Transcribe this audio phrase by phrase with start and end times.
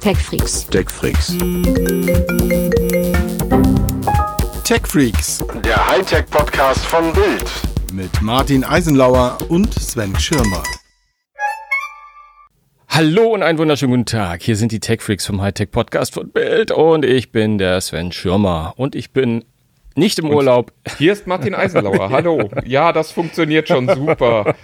[0.00, 0.66] TechFreaks.
[0.68, 1.36] TechFreaks.
[4.64, 7.44] TechFreaks Der Hightech-Podcast von Bild.
[7.92, 10.62] mit Martin Eisenlauer und Sven Schirmer.
[12.88, 14.42] Hallo und einen wunderschönen guten Tag.
[14.42, 18.72] Hier sind die TechFreaks vom Hightech Podcast von Bild und ich bin der Sven Schirmer
[18.76, 19.44] und ich bin
[19.96, 20.72] nicht im Urlaub.
[20.98, 22.10] Hier ist Martin Eisenlauer.
[22.10, 22.48] Hallo.
[22.64, 24.54] Ja, das funktioniert schon super.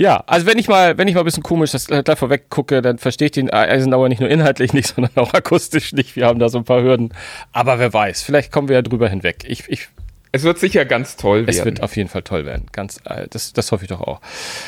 [0.00, 2.80] Ja, also wenn ich mal, wenn ich mal ein bisschen komisch das gleich vorweg gucke,
[2.80, 6.16] dann verstehe ich den Eisenauer nicht nur inhaltlich nicht, sondern auch akustisch nicht.
[6.16, 7.12] Wir haben da so ein paar Hürden.
[7.52, 9.44] Aber wer weiß, vielleicht kommen wir ja drüber hinweg.
[9.46, 9.88] Ich, ich
[10.32, 11.66] Es wird sicher ganz toll Es werden.
[11.66, 12.64] wird auf jeden Fall toll werden.
[12.72, 14.22] Ganz, äh, das, das hoffe ich doch auch.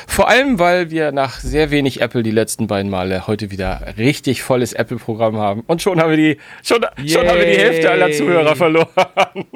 [0.07, 4.43] Vor allem, weil wir nach sehr wenig Apple die letzten beiden Male heute wieder richtig
[4.43, 5.63] volles Apple-Programm haben.
[5.67, 8.13] Und schon haben wir die, schon, schon haben wir die Hälfte aller.
[8.13, 8.87] Zuhörer verloren.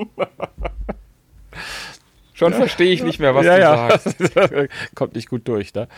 [2.37, 3.89] Schon verstehe ich nicht mehr, was ja, du ja.
[3.89, 4.17] sagst.
[4.95, 5.89] Kommt nicht gut durch, ne?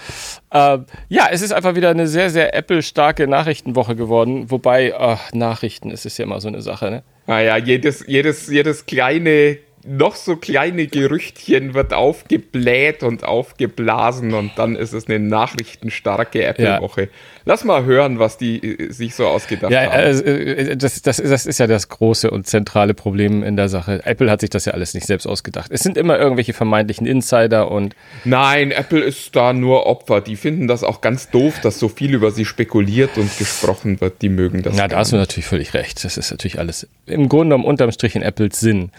[0.52, 4.48] Ähm, ja, es ist einfach wieder eine sehr, sehr Apple-starke Nachrichtenwoche geworden.
[4.48, 7.02] Wobei, ach, Nachrichten, es ist ja immer so eine Sache, ne?
[7.26, 14.76] Naja, jedes, jedes, jedes kleine, noch so kleine Gerüchtchen wird aufgebläht und aufgeblasen und dann
[14.76, 17.08] ist es eine nachrichtenstarke Apple-Woche.
[17.44, 19.92] Lass mal hören, was die äh, sich so ausgedacht Ja, haben.
[19.92, 24.02] also, äh, das, das, das ist ja das große und zentrale Problem in der Sache.
[24.04, 25.70] Apple hat sich das ja alles nicht selbst ausgedacht.
[25.72, 30.20] Es sind immer irgendwelche vermeintlichen Insider und Nein, Apple ist da nur Opfer.
[30.20, 34.20] Die finden das auch ganz doof, dass so viel über sie spekuliert und gesprochen wird.
[34.20, 34.76] Die mögen das.
[34.76, 36.04] Ja, da hast du natürlich völlig recht.
[36.04, 38.90] Das ist natürlich alles im Grunde genommen unterm Strich in Apples Sinn.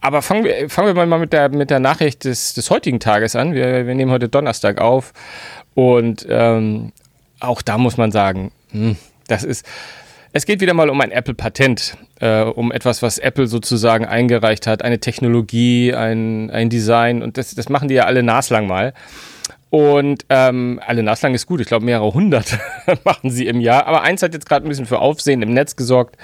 [0.00, 3.36] Aber fangen wir, fangen wir mal mit der, mit der Nachricht des, des heutigen Tages
[3.36, 3.54] an.
[3.54, 5.12] Wir, wir nehmen heute Donnerstag auf.
[5.74, 6.92] Und ähm,
[7.38, 8.96] auch da muss man sagen, hm,
[9.28, 9.66] das ist.
[10.32, 14.82] Es geht wieder mal um ein Apple-Patent, äh, um etwas, was Apple sozusagen eingereicht hat,
[14.82, 17.24] eine Technologie, ein, ein Design.
[17.24, 18.94] Und das, das machen die ja alle naslang mal.
[19.70, 22.58] Und ähm, alle naslang ist gut, ich glaube mehrere hundert
[23.04, 23.86] machen sie im Jahr.
[23.86, 26.16] Aber eins hat jetzt gerade ein bisschen für Aufsehen im Netz gesorgt,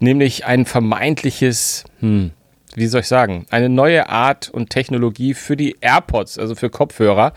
[0.00, 2.30] nämlich ein vermeintliches, hm,
[2.74, 7.32] wie soll ich sagen, eine neue Art und Technologie für die AirPods, also für Kopfhörer.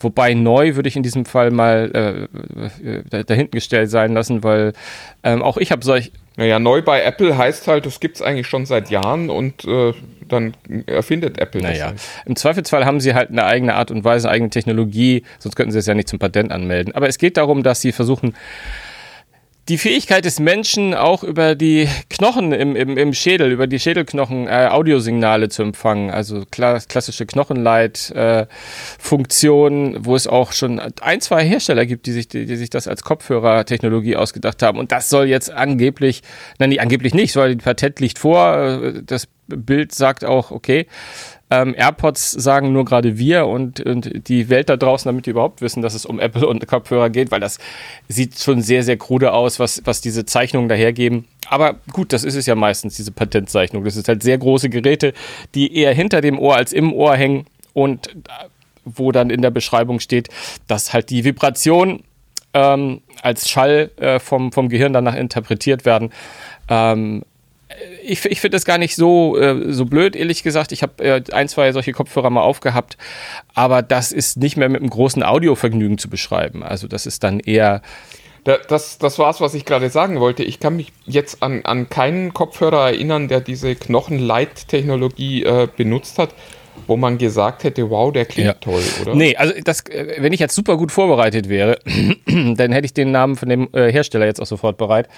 [0.00, 4.42] Wobei neu würde ich in diesem Fall mal äh, äh, da, dahinten gestellt sein lassen,
[4.42, 4.72] weil
[5.22, 8.46] ähm, auch ich habe solch, Naja, neu bei Apple heißt halt, das gibt es eigentlich
[8.46, 9.92] schon seit Jahren und äh,
[10.28, 10.54] dann
[10.86, 11.70] erfindet Apple das.
[11.72, 12.00] Naja, Halt.
[12.26, 15.72] im Zweifelsfall haben sie halt eine eigene Art und Weise, eine eigene Technologie, sonst könnten
[15.72, 16.94] sie es ja nicht zum Patent anmelden.
[16.94, 18.34] Aber es geht darum, dass sie versuchen,
[19.68, 24.46] die Fähigkeit des Menschen auch über die Knochen im, im, im Schädel, über die Schädelknochen
[24.46, 26.10] äh, Audiosignale zu empfangen.
[26.10, 32.44] Also kla klassische Knochenleit-Funktion, wo es auch schon ein, zwei Hersteller gibt, die sich, die,
[32.44, 34.78] die sich das als Kopfhörertechnologie ausgedacht haben.
[34.78, 36.20] Und das soll jetzt angeblich,
[36.58, 38.82] nein, nee, angeblich nicht, weil das Patent liegt vor.
[38.82, 40.86] äh, Das Bild sagt auch, okay,
[41.50, 45.60] ähm, AirPods sagen nur gerade wir und, und die Welt da draußen, damit die überhaupt
[45.60, 47.58] wissen, dass es um Apple und Kopfhörer geht, weil das
[48.08, 51.26] sieht schon sehr, sehr krude aus, was, was diese Zeichnungen dahergeben.
[51.48, 53.84] Aber gut, das ist es ja meistens, diese Patentzeichnung.
[53.84, 55.12] Das ist halt sehr große Geräte,
[55.54, 58.16] die eher hinter dem Ohr als im Ohr hängen und
[58.84, 60.28] wo dann in der Beschreibung steht,
[60.66, 62.02] dass halt die Vibration
[62.54, 66.10] ähm, als Schall äh, vom, vom Gehirn danach interpretiert werden.
[66.68, 67.22] Ähm,
[68.02, 70.72] ich, ich finde das gar nicht so, äh, so blöd, ehrlich gesagt.
[70.72, 72.96] Ich habe äh, ein, zwei solche Kopfhörer mal aufgehabt,
[73.54, 76.62] aber das ist nicht mehr mit einem großen Audiovergnügen zu beschreiben.
[76.62, 77.82] Also das ist dann eher,
[78.44, 80.42] Da, das, das war's, was ich gerade sagen wollte.
[80.44, 86.34] Ich kann mich jetzt an, an keinen Kopfhörer erinnern, der diese Knochenleit-Technologie äh, benutzt hat,
[86.86, 88.54] wo man gesagt hätte, wow, der klingt Ja.
[88.54, 89.14] toll, oder?
[89.14, 91.78] Nee, also das, äh, wenn ich jetzt super gut vorbereitet wäre,
[92.26, 95.08] dann hätte ich den Namen von dem äh, Hersteller jetzt auch sofort bereit.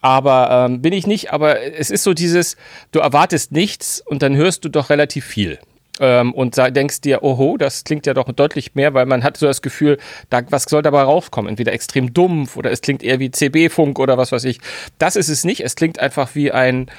[0.00, 2.56] Aber ähm, bin ich nicht, aber es ist so dieses,
[2.92, 5.58] du erwartest nichts und dann hörst du doch relativ viel.
[6.00, 9.46] Ähm, und denkst dir, oho, das klingt ja doch deutlich mehr, weil man hat so
[9.46, 9.98] das Gefühl,
[10.30, 11.50] da, was soll dabei rauskommen?
[11.50, 14.60] Entweder extrem dumpf oder es klingt eher wie CB-Funk oder was weiß ich.
[14.98, 15.60] Das ist es nicht.
[15.60, 16.90] Es klingt einfach wie ein,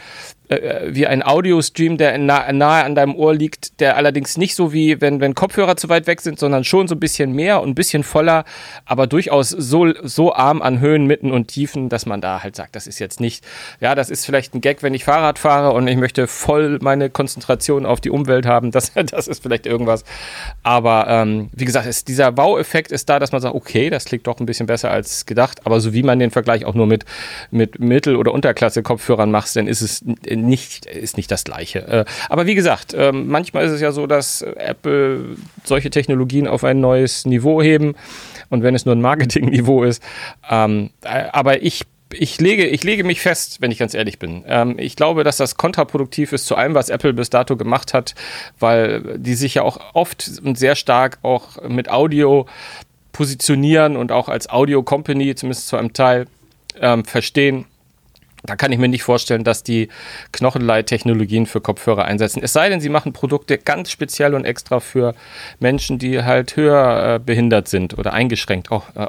[0.52, 4.74] äh, wie ein Audiostream, der nah, nahe an deinem Ohr liegt, der allerdings nicht so
[4.74, 7.70] wie, wenn, wenn Kopfhörer zu weit weg sind, sondern schon so ein bisschen mehr und
[7.70, 8.44] ein bisschen voller,
[8.86, 12.76] aber durchaus so, so arm an Höhen, Mitten und Tiefen, dass man da halt sagt,
[12.76, 13.46] das ist jetzt nicht,
[13.80, 17.10] ja, das ist vielleicht ein Gag, wenn ich Fahrrad fahre und ich möchte voll meine
[17.10, 20.04] Konzentration auf die Umwelt haben, das, das ist vielleicht irgendwas.
[20.64, 24.28] Aber ähm, wie gesagt, ist, dieser Wow-Effekt ist da, dass man sagt, okay, das klingt
[24.28, 27.06] doch ein bisschen besser als gedacht, aber so wie man den Vergleich auch nur mit,
[27.52, 30.04] mit Mittel- oder Unterklasse-Kopfhörern macht, dann ist es
[30.42, 31.88] nicht, ist nicht das Gleiche.
[31.88, 36.64] Äh, aber wie gesagt, ähm, manchmal ist es ja so, dass Apple solche Technologien auf
[36.64, 37.96] ein neues Niveau heben
[38.50, 40.02] und wenn es nur ein Marketingniveau ist.
[40.50, 41.84] Ähm, äh, aber ich
[42.14, 44.44] ich lege, ich lege mich fest, wenn ich ganz ehrlich bin.
[44.46, 48.16] Ähm, ich glaube, dass das kontraproduktiv ist zu allem, was Apple bis dato gemacht hat,
[48.60, 52.48] weil die sich ja auch oft und sehr stark auch mit Audio
[53.14, 56.28] positionieren und auch als Audio-Company, zumindest zu einem Teil,
[57.04, 57.66] verstehen.
[58.44, 59.90] Da kann ich mir nicht vorstellen, dass die
[60.32, 62.42] Knochenleittechnologien für Kopfhörer einsetzen.
[62.44, 65.14] Es sei denn, sie machen Produkte ganz speziell und extra für
[65.60, 68.72] Menschen, die halt höher äh, behindert sind oder eingeschränkt.
[68.72, 69.08] Auch, äh.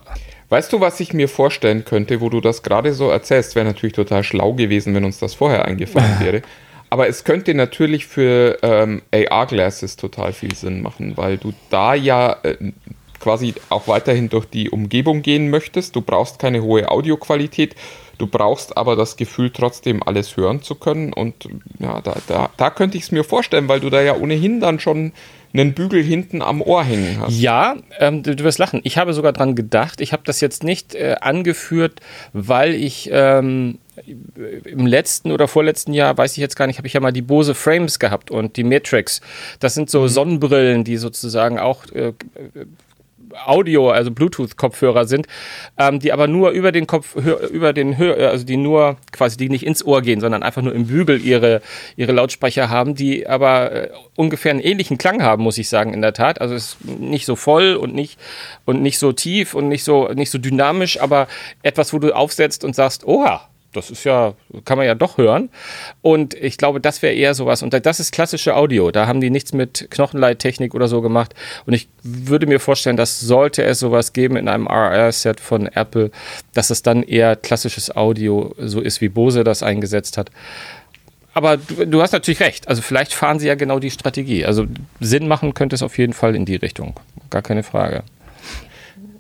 [0.51, 3.55] Weißt du, was ich mir vorstellen könnte, wo du das gerade so erzählst?
[3.55, 6.43] Wäre natürlich total schlau gewesen, wenn uns das vorher eingefallen wäre.
[6.91, 12.37] Aber es könnte natürlich für ähm, AR-Glasses total viel Sinn machen, weil du da ja
[12.43, 12.57] äh,
[13.19, 15.97] quasi auch weiterhin durch die Umgebung gehen möchtest.
[15.97, 17.77] Du brauchst keine hohe Audioqualität,
[18.19, 21.13] du brauchst aber das Gefühl, trotzdem alles hören zu können.
[21.13, 21.49] Und
[21.79, 24.81] ja, da, da, da könnte ich es mir vorstellen, weil du da ja ohnehin dann
[24.81, 25.13] schon
[25.55, 27.39] einen Bügel hinten am Ohr hängen hast.
[27.39, 28.81] Ja, ähm, du, du, wirst lachen.
[28.85, 30.01] Ich habe sogar dran gedacht.
[30.01, 32.01] Ich habe das jetzt nicht äh, angeführt,
[32.33, 33.79] weil ich ähm,
[34.65, 37.23] im letzten oder vorletzten Jahr, weiß ich jetzt gar nicht, habe ich ja mal die
[37.23, 39.21] Bose Frames gehabt und die Matrix.
[39.61, 40.09] Das sind so mhm.
[40.09, 42.15] Sonnenbrillen, die sozusagen auch äh,
[43.47, 45.27] Audio, also Bluetooth-Kopfhörer sind,
[45.79, 47.17] ähm, die aber nur über den Kopf,
[47.51, 50.75] über den Hör, also die nur quasi, die nicht ins Ohr gehen, sondern einfach nur
[50.75, 51.63] im Bügel ihre,
[51.97, 56.03] ihre Lautsprecher haben, die aber äh, ungefähr einen ähnlichen Klang haben, muss ich sagen, in
[56.03, 56.41] der Tat.
[56.41, 58.19] Also es ist nicht so voll und nicht,
[58.65, 61.29] und nicht so tief und nicht so, nicht so dynamisch, aber
[61.63, 64.35] etwas, wo du aufsetzt und sagst, oha, das ist ja,
[64.65, 65.51] kann man ja doch hören.
[66.03, 67.63] Und ich glaube, das wäre eher sowas.
[67.63, 68.91] Und das ist klassische Audio.
[68.91, 71.35] Da haben die nichts mit Knochenleittechnik oder so gemacht.
[71.67, 76.11] Und ich würde mir vorstellen, dass sollte es sowas geben in einem RR-Set von Apple,
[76.55, 80.31] dass es dann eher klassisches Audio so ist, wie Bose das eingesetzt hat.
[81.35, 82.69] Aber du, du hast natürlich recht.
[82.69, 84.45] Also vielleicht fahren sie ja genau die Strategie.
[84.45, 84.67] Also
[85.01, 86.95] Sinn machen könnte es auf jeden Fall in die Richtung.
[87.31, 88.03] Gar keine Frage.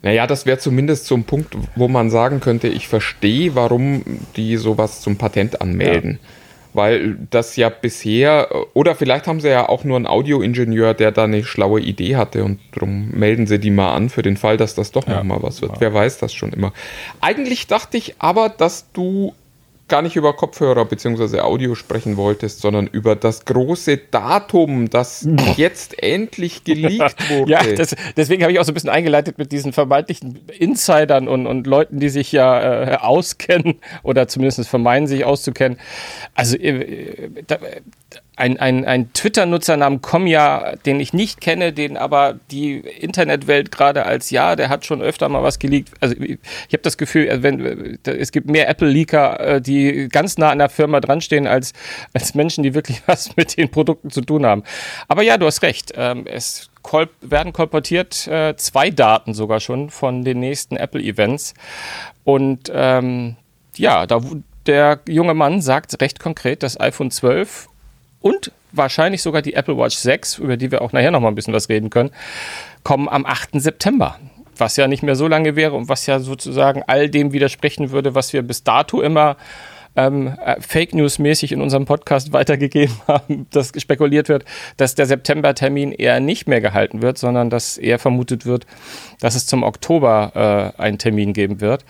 [0.02, 4.02] Naja, das wäre zumindest so ein Punkt, wo man sagen könnte, ich verstehe, warum
[4.36, 6.18] die sowas zum Patent anmelden.
[6.20, 6.28] Ja.
[6.74, 11.24] Weil das ja bisher, oder vielleicht haben sie ja auch nur einen Audioingenieur, der da
[11.24, 14.74] eine schlaue Idee hatte und darum melden sie die mal an für den Fall, dass
[14.74, 15.18] das doch ja.
[15.18, 15.72] nochmal was wird.
[15.72, 15.80] Ja.
[15.80, 16.72] Wer weiß das schon immer.
[17.20, 19.34] Eigentlich dachte ich aber, dass du
[19.92, 21.40] gar nicht über Kopfhörer bzw.
[21.40, 27.52] Audio sprechen wolltest, sondern über das große Datum, das jetzt endlich geleakt wurde.
[27.52, 31.46] Ja, das, deswegen habe ich auch so ein bisschen eingeleitet mit diesen vermeintlichen Insidern und,
[31.46, 35.78] und Leuten, die sich ja äh, auskennen oder zumindest vermeinen, sich auszukennen.
[36.34, 37.58] Also äh, da,
[38.36, 44.06] ein, ein, ein Twitter-Nutzer namens Komja, den ich nicht kenne, den aber die Internetwelt gerade
[44.06, 45.92] als ja, der hat schon öfter mal was geleakt.
[46.00, 46.38] Also ich,
[46.68, 50.58] ich habe das Gefühl, äh, wenn, es gibt mehr Apple-Leaker, äh, die ganz nah an
[50.58, 51.74] der Firma dranstehen, als,
[52.14, 54.62] als Menschen, die wirklich was mit den Produkten zu tun haben.
[55.08, 55.92] Aber ja, du hast recht.
[55.94, 61.54] Ähm, es kolp werden kolportiert äh, zwei Daten sogar schon von den nächsten Apple-Events.
[62.24, 63.36] Und ähm,
[63.76, 64.20] ja, da
[64.66, 67.68] der junge Mann sagt recht konkret, das iPhone 12
[68.22, 71.34] und wahrscheinlich sogar die Apple Watch 6, über die wir auch nachher noch mal ein
[71.34, 72.10] bisschen was reden können,
[72.82, 73.50] kommen am 8.
[73.54, 74.18] September.
[74.56, 78.14] Was ja nicht mehr so lange wäre und was ja sozusagen all dem widersprechen würde,
[78.14, 79.36] was wir bis dato immer
[79.96, 84.44] ähm, äh, Fake News mäßig in unserem Podcast weitergegeben haben, dass spekuliert wird,
[84.76, 88.66] dass der September-Termin eher nicht mehr gehalten wird, sondern dass eher vermutet wird,
[89.20, 91.84] dass es zum Oktober äh, einen Termin geben wird.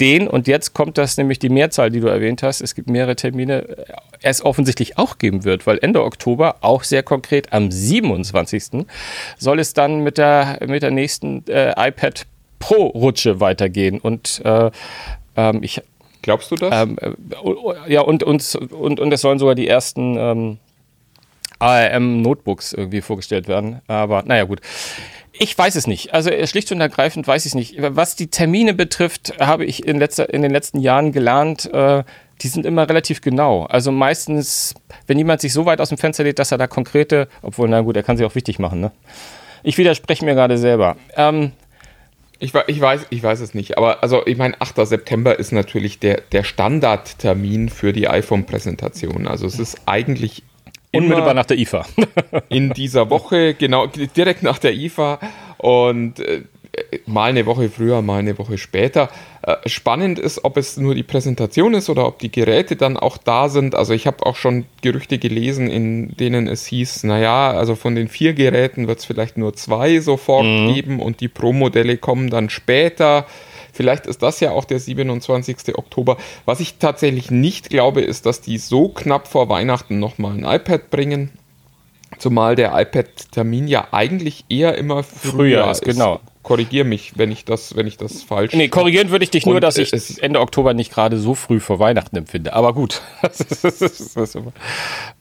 [0.00, 3.16] Den, und jetzt kommt das nämlich die Mehrzahl, die du erwähnt hast, es gibt mehrere
[3.16, 3.84] Termine, äh,
[4.22, 8.86] es offensichtlich auch geben wird, weil Ende Oktober, auch sehr konkret am 27.
[9.38, 12.26] soll es dann mit der, mit der nächsten äh, iPad
[12.58, 14.00] Pro-Rutsche weitergehen.
[14.00, 14.70] Und äh,
[15.36, 15.82] ähm, ich
[16.28, 16.74] Glaubst du das?
[16.74, 20.58] Ähm, äh, ja, und, und, und, und es sollen sogar die ersten ähm,
[21.58, 23.80] ARM-Notebooks irgendwie vorgestellt werden.
[23.86, 24.60] Aber naja, gut.
[25.32, 26.12] Ich weiß es nicht.
[26.12, 27.76] Also äh, schlicht und ergreifend weiß ich es nicht.
[27.78, 32.04] Was die Termine betrifft, habe ich in, letzter, in den letzten Jahren gelernt, äh,
[32.42, 33.64] die sind immer relativ genau.
[33.64, 34.74] Also meistens,
[35.06, 37.80] wenn jemand sich so weit aus dem Fenster lädt, dass er da konkrete, obwohl, na
[37.80, 38.92] gut, er kann sich auch wichtig machen, ne?
[39.62, 40.96] Ich widerspreche mir gerade selber.
[41.16, 41.52] Ähm,
[42.40, 44.86] ich, ich, weiß, ich weiß es nicht, aber also ich meine, 8.
[44.86, 49.26] September ist natürlich der, der Standardtermin für die iPhone-Präsentation.
[49.26, 50.42] Also es ist eigentlich
[50.92, 51.84] Unmittelbar nach der IFA.
[52.48, 55.18] in dieser Woche, genau, direkt nach der IFA
[55.58, 56.42] und äh,
[57.06, 59.08] mal eine Woche früher, mal eine Woche später.
[59.42, 63.16] Äh, spannend ist, ob es nur die Präsentation ist oder ob die Geräte dann auch
[63.16, 63.74] da sind.
[63.74, 68.08] Also ich habe auch schon Gerüchte gelesen, in denen es hieß, naja, also von den
[68.08, 70.74] vier Geräten wird es vielleicht nur zwei sofort mhm.
[70.74, 73.26] geben und die Pro-Modelle kommen dann später.
[73.72, 75.76] Vielleicht ist das ja auch der 27.
[75.76, 76.16] Oktober.
[76.44, 80.90] Was ich tatsächlich nicht glaube, ist, dass die so knapp vor Weihnachten nochmal ein iPad
[80.90, 81.30] bringen.
[82.18, 85.84] Zumal der iPad-Termin ja eigentlich eher immer früher, früher ist.
[85.84, 88.54] Genau korrigiere mich, wenn ich das, wenn ich das falsch.
[88.54, 91.60] Nee, korrigieren würde ich dich nur, dass ich es Ende Oktober nicht gerade so früh
[91.60, 92.54] vor Weihnachten empfinde.
[92.54, 93.02] Aber gut.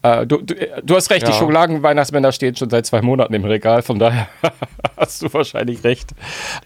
[0.04, 0.54] Äh, du, du,
[0.84, 1.32] du, hast recht, ja.
[1.32, 4.28] die Schokoladen-Weihnachtsmänner stehen schon seit zwei Monaten im Regal, von daher
[4.98, 6.12] hast du wahrscheinlich recht.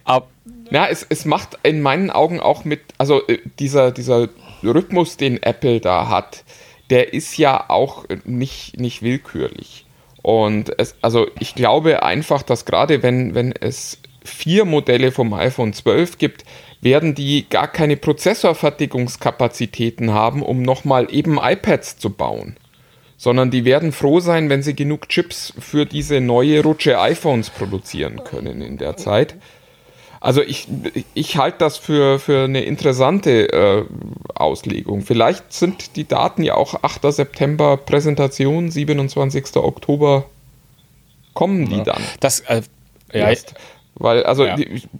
[0.03, 0.27] Ab,
[0.69, 4.29] Ja, es, es macht in meinen Augen auch mit, also äh, dieser, dieser
[4.63, 6.43] Rhythmus, den Apple da hat,
[6.89, 9.85] der ist ja auch nicht, nicht willkürlich.
[10.21, 15.73] Und es, also ich glaube einfach, dass gerade wenn, wenn es vier Modelle vom iPhone
[15.73, 16.45] 12 gibt,
[16.81, 22.55] werden die gar keine Prozessorfertigungskapazitäten haben, um nochmal eben iPads zu bauen.
[23.17, 28.23] Sondern die werden froh sein, wenn sie genug Chips für diese neue Rutsche iPhones produzieren
[28.23, 29.35] können in der Zeit.
[30.19, 30.67] Also ich,
[31.15, 33.85] ich halte das für, für eine interessante äh,
[34.35, 35.01] Auslegung.
[35.01, 37.11] Vielleicht sind die Daten ja auch 8.
[37.11, 39.55] September Präsentation, 27.
[39.55, 40.25] Oktober
[41.33, 42.03] kommen die dann.
[42.19, 42.61] Das, äh,
[43.13, 43.33] ja.
[43.95, 44.55] Weil, also, Ja.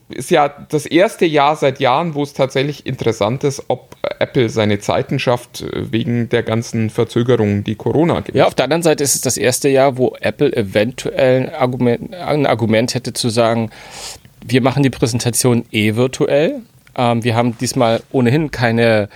[0.09, 4.79] ist ja das erste Jahr seit Jahren, wo es tatsächlich interessant ist, ob Apple seine
[4.79, 8.37] Zeiten schafft, äh, wegen der ganzen Verzögerungen, die Corona gibt.
[8.37, 12.13] Ja, auf der anderen Seite ist es das erste Jahr, wo Apple eventuell ein Argument,
[12.13, 13.71] ein Argument hätte zu sagen,
[14.45, 16.61] wir machen die Präsentation eh virtuell.
[16.97, 19.07] Ähm, wir haben diesmal ohnehin keine,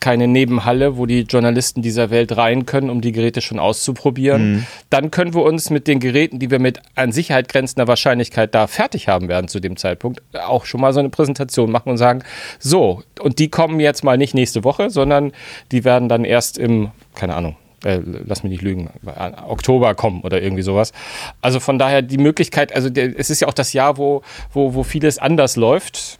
[0.00, 4.66] keine Nebenhalle, wo die Journalisten dieser Welt rein können, um die Geräte schon auszuprobieren.
[4.90, 8.66] Dann können wir uns mit den Geräten, die wir mit an Sicherheit grenzender Wahrscheinlichkeit da
[8.66, 12.22] fertig haben werden zu dem Zeitpunkt, auch schon mal so eine Präsentation machen und sagen,
[12.58, 15.32] so, und die kommen jetzt mal nicht nächste Woche, sondern
[15.72, 18.90] die werden dann erst im, keine Ahnung, äh, lass mich nicht lügen,
[19.46, 20.92] Oktober kommen oder irgendwie sowas.
[21.40, 24.22] Also von daher die Möglichkeit, also der, es ist ja auch das Jahr, wo,
[24.52, 26.18] wo, wo vieles anders läuft.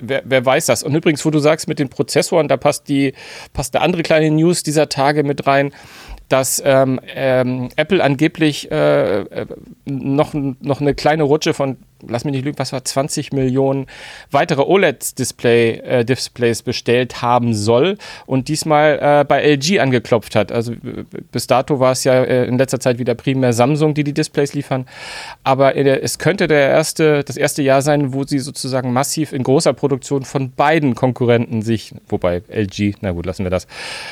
[0.00, 0.82] Wer, wer weiß das?
[0.82, 3.12] Und übrigens, wo du sagst mit den Prozessoren, da passt die
[3.52, 5.72] passt eine andere kleine News dieser Tage mit rein,
[6.28, 9.46] dass ähm, ähm, Apple angeblich äh, äh,
[9.84, 11.76] noch, noch eine kleine Rutsche von,
[12.08, 13.86] lass mich nicht lügen, was war 20 Millionen
[14.30, 16.04] weitere OLED-Display äh,
[16.64, 20.52] bestellt haben soll und diesmal äh, bei LG angeklopft hat.
[20.52, 20.72] Also
[21.32, 24.54] bis dato war es ja äh, in letzter Zeit wieder primär Samsung, die die Displays
[24.54, 24.86] liefern.
[25.42, 29.42] Aber äh, es könnte der erste, das erste Jahr sein, wo sie sozusagen massiv in
[29.42, 33.66] großer Produktion von beiden Konkurrenten sich, wobei LG, na gut, lassen wir das,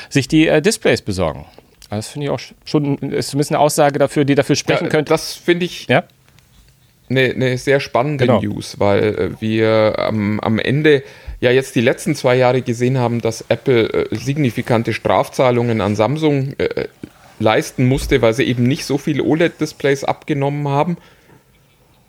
[0.09, 1.45] sich die äh, Displays besorgen.
[1.89, 4.89] Also Das finde ich auch schon, ist zumindest eine Aussage dafür, die dafür sprechen Ja,
[4.89, 5.09] könnte.
[5.09, 6.03] Das finde ich Ja?
[7.17, 8.41] Eine, eine sehr spannende Genau.
[8.41, 11.03] News, weil äh, wir am, am Ende
[11.39, 16.53] ja jetzt die letzten zwei Jahre gesehen haben, dass Apple äh, signifikante Strafzahlungen an Samsung
[16.57, 16.87] äh,
[17.39, 20.97] leisten musste, weil sie eben nicht so viele OLED-Displays abgenommen haben.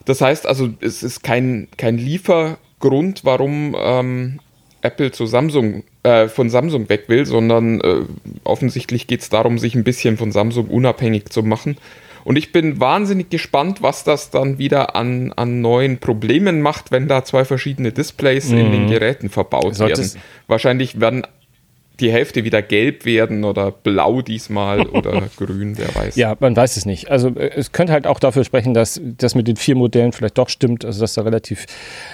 [0.05, 4.41] Das heißt also, es ist kein, kein Liefergrund, warum ähm,
[4.83, 8.03] Apple zu Samsung, äh, von Samsung weg will, sondern äh,
[8.45, 11.79] offensichtlich geht es darum, sich ein bisschen von Samsung unabhängig zu machen.
[12.25, 17.07] Und ich bin wahnsinnig gespannt, was das dann wieder an, an neuen Problemen macht, wenn
[17.07, 20.23] da zwei verschiedene Displays in den Geräten verbaut Sollte werden.
[20.47, 21.26] Wahrscheinlich werden
[22.01, 26.17] die Hälfte wieder gelb werden oder blau diesmal oder grün, wer weiß.
[26.17, 27.11] Ja, man weiß es nicht.
[27.11, 30.39] Also äh, es könnte halt auch dafür sprechen, dass das mit den vier Modellen vielleicht
[30.39, 31.67] doch stimmt, also dass da relativ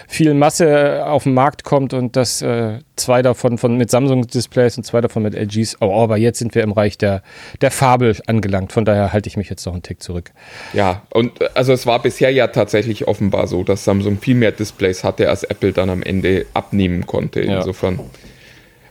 [0.06, 4.84] viel Masse auf den Markt kommt und dass äh, zwei davon von mit Samsung-Displays und
[4.84, 5.78] zwei davon mit LGs.
[5.80, 7.22] Oh, aber jetzt sind wir im Reich der,
[7.60, 8.72] der Fabel angelangt.
[8.72, 10.30] Von daher halte ich mich jetzt noch einen Tick zurück.
[10.74, 14.52] Ja, und äh, also es war bisher ja tatsächlich offenbar so, dass Samsung viel mehr
[14.52, 17.42] Displays hatte, als Apple dann am Ende abnehmen konnte.
[17.42, 17.62] Ja.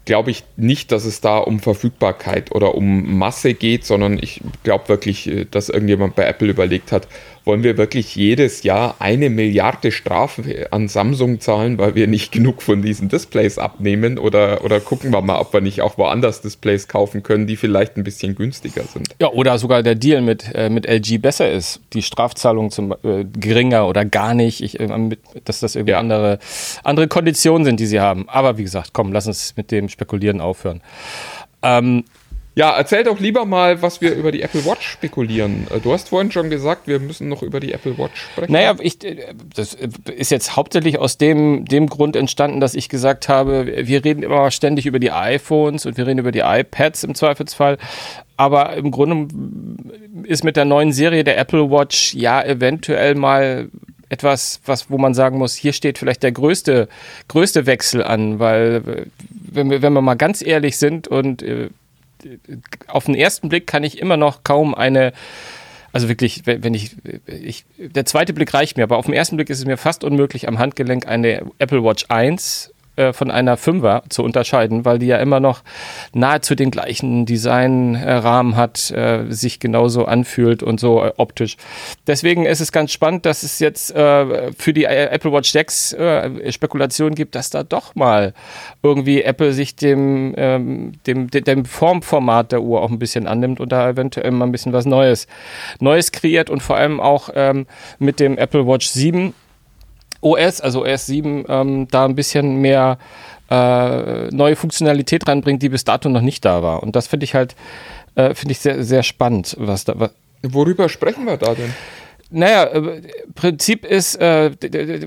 [0.09, 4.89] Glaube ich nicht, dass es da um Verfügbarkeit oder um Masse geht, sondern ich glaube
[4.89, 7.07] wirklich, äh, dass irgendjemand bei Apple überlegt hat,
[7.49, 12.61] wollen wir wirklich jedes Jahr eine Milliarde Strafe an Samsung zahlen, weil wir nicht genug
[12.61, 16.87] von diesen Displays abnehmen oder, oder gucken wir mal, ob wir nicht auch woanders Displays
[16.87, 19.15] kaufen können, die vielleicht ein bisschen günstiger sind.
[19.19, 21.81] Ja, oder sogar der Deal mit, äh, mit LG besser ist.
[21.93, 24.61] Die Strafzahlung zum äh, geringer oder gar nicht.
[24.61, 25.99] Ich, äh, mit, dass das irgendwie Ja.
[25.99, 26.37] andere,
[26.83, 28.29] andere Konditionen sind, die sie haben.
[28.29, 30.81] Aber wie gesagt, komm, lass uns mit dem Spekulieren aufhören.
[31.63, 32.03] Ähm,
[32.55, 35.67] Ja, erzähl doch lieber mal, was wir über die Apple Watch spekulieren.
[35.73, 38.51] Äh, Du hast vorhin schon gesagt, wir müssen noch über die Apple Watch sprechen.
[38.51, 39.77] Naja, ich, äh, das
[40.15, 44.51] ist jetzt hauptsächlich aus dem, dem Grund entstanden, dass ich gesagt habe, wir reden immer
[44.51, 47.77] ständig über die iPhones und wir reden über die iPads im Zweifelsfall.
[48.35, 49.33] Aber im Grunde
[50.23, 53.69] ist mit der neuen Serie der Apple Watch ja eventuell mal
[54.09, 56.89] etwas, was, wo man sagen muss, hier steht vielleicht der größte,
[57.27, 61.69] größte Wechsel an, weil äh, wenn wir, wenn wir mal ganz ehrlich sind und äh,
[62.87, 65.13] auf den ersten Blick kann ich immer noch kaum eine
[65.91, 66.95] also wirklich, wenn ich,
[67.25, 70.03] ich, der zweite Blick reicht mir, aber auf den ersten Blick ist es mir fast
[70.03, 75.07] unmöglich, am Handgelenk eine Apple Watch 1 äh, von einer 5er zu unterscheiden, weil die
[75.07, 75.63] ja immer noch
[76.13, 81.55] nahezu den gleichen Designrahmen hat, äh, sich genauso anfühlt und so äh, optisch.
[82.07, 85.93] Deswegen ist es ganz spannend, dass es jetzt äh, für die äh, Apple Watch 6
[85.93, 88.33] äh, Spekulationen gibt, dass da doch mal
[88.83, 93.71] irgendwie Apple sich dem, ähm, dem, dem Formformat der Uhr auch ein bisschen annimmt und
[93.71, 95.27] da eventuell mal ein bisschen was Neues,
[95.79, 97.65] Neues kreiert und vor allem auch ähm,
[97.97, 99.33] mit dem Apple Watch 7
[100.21, 102.97] OS, also OS 7, ähm, da ein bisschen mehr
[103.49, 106.83] äh, neue Funktionalität reinbringt, die bis dato noch nicht da war.
[106.83, 107.55] Und das finde ich halt,
[108.15, 109.93] äh, finde ich sehr, sehr spannend, was da.
[109.97, 110.11] Was
[110.41, 111.73] Worüber sprechen wir da denn?
[112.31, 113.01] Naja, äh,
[113.33, 114.51] Prinzip ist, äh,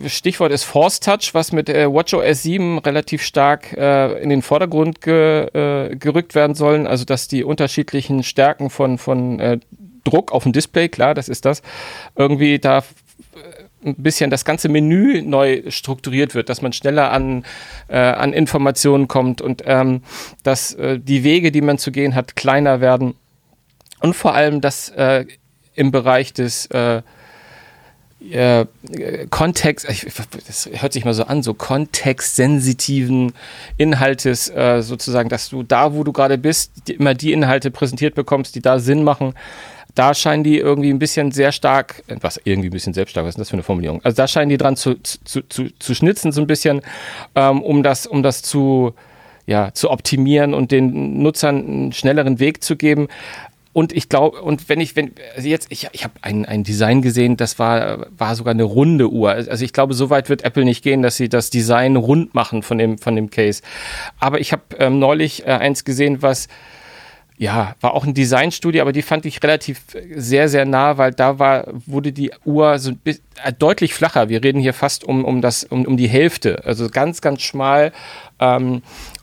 [0.09, 5.00] Stichwort ist Force Touch, was mit äh, WatchOS 7 relativ stark äh, in den Vordergrund
[5.00, 6.87] ge, gerückt werden sollen.
[6.87, 9.61] Also, dass die unterschiedlichen Stärken von, von
[10.04, 11.62] Druck auf dem Display, klar, das ist das,
[12.16, 12.83] irgendwie da
[13.85, 17.45] ein bisschen das ganze Menü neu strukturiert wird, dass man schneller an,
[17.89, 20.03] äh, an Informationen kommt und ähm,
[20.43, 23.15] dass äh, die Wege, die man zu gehen hat, kleiner werden.
[24.01, 25.27] Und vor allem, dass äh,
[25.75, 27.03] im Bereich des äh,
[28.31, 28.67] äh,
[29.31, 29.87] Kontext,
[30.47, 33.33] das hört sich mal so an, so kontextsensitiven
[33.79, 38.55] Inhaltes äh, sozusagen, dass du da, wo du gerade bist, immer die Inhalte präsentiert bekommst,
[38.55, 39.35] die da Sinn machen.
[39.95, 43.35] Da scheinen die irgendwie ein bisschen sehr stark, was irgendwie ein bisschen sehr stark, was
[43.35, 44.01] ist das für eine Formulierung?
[44.05, 46.81] Also da scheinen die dran zu, zu, zu, zu schnitzen so ein bisschen,
[47.35, 48.95] ähm, um das, um das zu,
[49.47, 53.09] ja, zu optimieren und den Nutzern einen schnelleren Weg zu geben.
[53.75, 57.01] Und ich glaube, und wenn ich, wenn, also jetzt, ich, ich habe ein, ein Design
[57.01, 59.31] gesehen, das war, war sogar eine runde Uhr.
[59.31, 62.63] Also ich glaube, so weit wird Apple nicht gehen, dass sie das Design rund machen
[62.63, 63.63] von dem, von dem Case.
[64.19, 66.49] Aber ich habe ähm, neulich äh, eins gesehen, was,
[67.43, 71.11] ja, war auch ein Designstudio, aber die fand ich relativ äh, sehr, sehr nah, weil
[71.11, 73.17] da war, wurde die Uhr so äh,
[73.59, 74.29] deutlich flacher.
[74.29, 76.65] Wir reden hier fast um, um, das, um, um die Hälfte.
[76.65, 77.91] Also ganz, ganz schmal.
[78.39, 78.83] Ähm,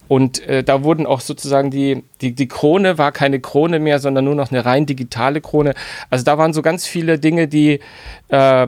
[0.09, 4.25] und äh, da wurden auch sozusagen die, die, die Krone war keine Krone mehr, sondern
[4.25, 5.73] nur noch eine rein digitale Krone.
[6.09, 7.79] Also da waren so ganz viele Dinge, die,
[8.27, 8.67] äh,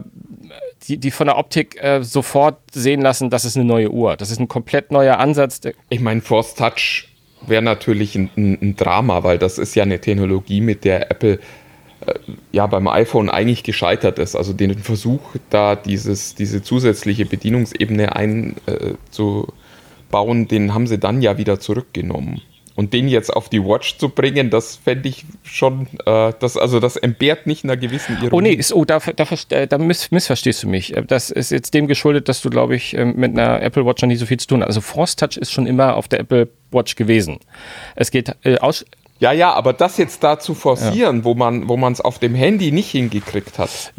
[0.88, 4.16] die, die von der Optik äh, sofort sehen lassen, das ist eine neue Uhr.
[4.16, 5.60] Das ist ein komplett neuer Ansatz.
[5.90, 7.11] Ich meine, Force Touch
[7.48, 11.40] wäre natürlich ein, ein, Drama, weil das ist ja eine Technologie, mit der Apple
[12.06, 12.14] äh,
[12.52, 14.36] ja beim iPhone eigentlich gescheitert ist.
[14.36, 21.38] Also den Versuch, da dieses, diese zusätzliche Bedienungsebene einzu äh, den haben sie dann ja
[21.38, 22.42] wieder zurückgenommen.
[22.82, 26.80] Und den jetzt auf die Watch zu bringen, das fände ich schon, äh, das, also
[26.80, 28.32] das entbehrt nicht einer gewissen Ironie.
[28.32, 30.98] Oh nee, ist, oh, da, da, äh, da miss, missverstehst du mich.
[30.98, 34.02] Äh, das ist jetzt dem geschuldet, dass du, glaube ich, ähm, mit einer Apple Watch
[34.02, 34.70] noch nicht so viel zu tun hast.
[34.70, 37.38] Also Force Touch ist schon immer auf der Apple Watch gewesen.
[37.96, 38.84] Es geht äh, aus.
[39.20, 41.24] Ja, ja, aber das jetzt da zu forcieren, ja.
[41.24, 43.94] wo man wo es auf dem Handy nicht hingekriegt hat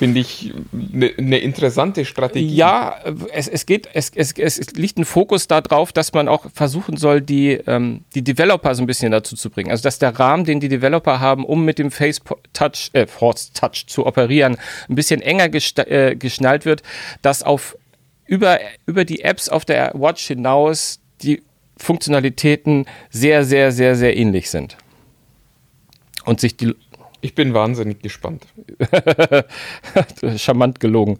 [0.00, 2.54] finde ich eine ne interessante Strategie.
[2.54, 2.96] Ja,
[3.34, 7.20] es, es geht, es, es, es liegt ein Fokus darauf, dass man auch versuchen soll,
[7.20, 9.70] die, ähm, die Developer so ein bisschen dazu zu bringen.
[9.70, 12.18] Also dass der Rahmen, den die Developer haben, um mit dem Face
[12.54, 14.56] Touch, äh, Force Touch zu operieren,
[14.88, 16.82] ein bisschen enger äh, geschnallt wird,
[17.20, 17.76] dass auf
[18.24, 21.42] über, über die Apps auf der Watch hinaus die
[21.76, 24.78] Funktionalitäten sehr, sehr, sehr, sehr ähnlich sind.
[26.24, 26.74] Und sich die
[27.20, 28.46] ich bin wahnsinnig gespannt.
[30.36, 31.18] Charmant gelogen.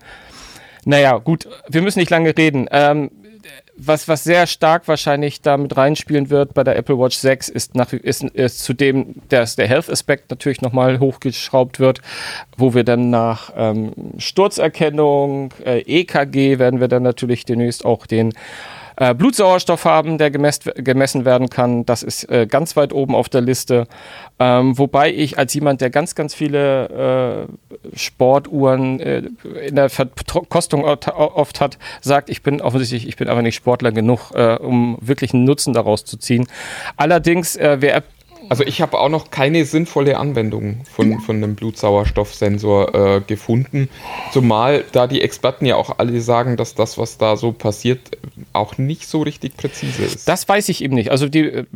[0.85, 2.67] Naja, gut, wir müssen nicht lange reden.
[2.71, 3.11] Ähm,
[3.83, 7.93] was, was sehr stark wahrscheinlich damit reinspielen wird bei der Apple Watch 6 ist, nach,
[7.93, 12.03] ist, ist zudem, dass der Health-Aspekt natürlich nochmal hochgeschraubt wird,
[12.57, 18.35] wo wir dann nach ähm, Sturzerkennung, äh, EKG werden wir dann natürlich demnächst auch den
[19.01, 21.87] äh, Blutsauerstoff haben, der gemesst, gemessen werden kann.
[21.87, 23.89] Das ist äh, ganz weit oben auf der Liste.
[24.39, 27.49] Ähm, wobei ich als jemand, der ganz, ganz viele
[27.95, 29.23] äh, Sportuhren äh,
[29.67, 34.33] in der Verkostung oft hat, sagt, ich bin offensichtlich, ich bin aber nicht Sportler genug,
[34.35, 36.47] äh, um wirklich einen Nutzen daraus zu ziehen.
[36.99, 38.03] Allerdings, äh, wer
[38.51, 43.89] also ich habe auch noch keine sinnvolle Anwendung von, von einem Blutsauerstoffsensor äh, gefunden.
[44.33, 48.01] Zumal da die Experten ja auch alle sagen, dass das, was da so passiert,
[48.53, 50.27] auch nicht so richtig präzise ist.
[50.27, 51.13] Das weiß ich eben nicht.
[51.13, 51.67] Also die, äh,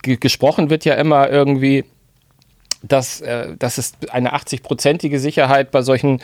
[0.00, 1.84] gesprochen wird ja immer irgendwie,
[2.82, 6.22] dass, äh, dass es eine 80-prozentige Sicherheit bei solchen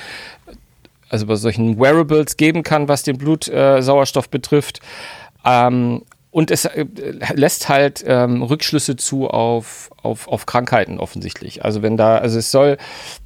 [1.10, 4.80] also bei solchen Wearables geben kann, was den Blutsauerstoff betrifft.
[5.44, 6.84] Ähm, und es äh,
[7.34, 11.64] lässt halt ähm, Rückschlüsse zu auf, auf, auf Krankheiten offensichtlich.
[11.64, 12.76] Also wenn da, also es soll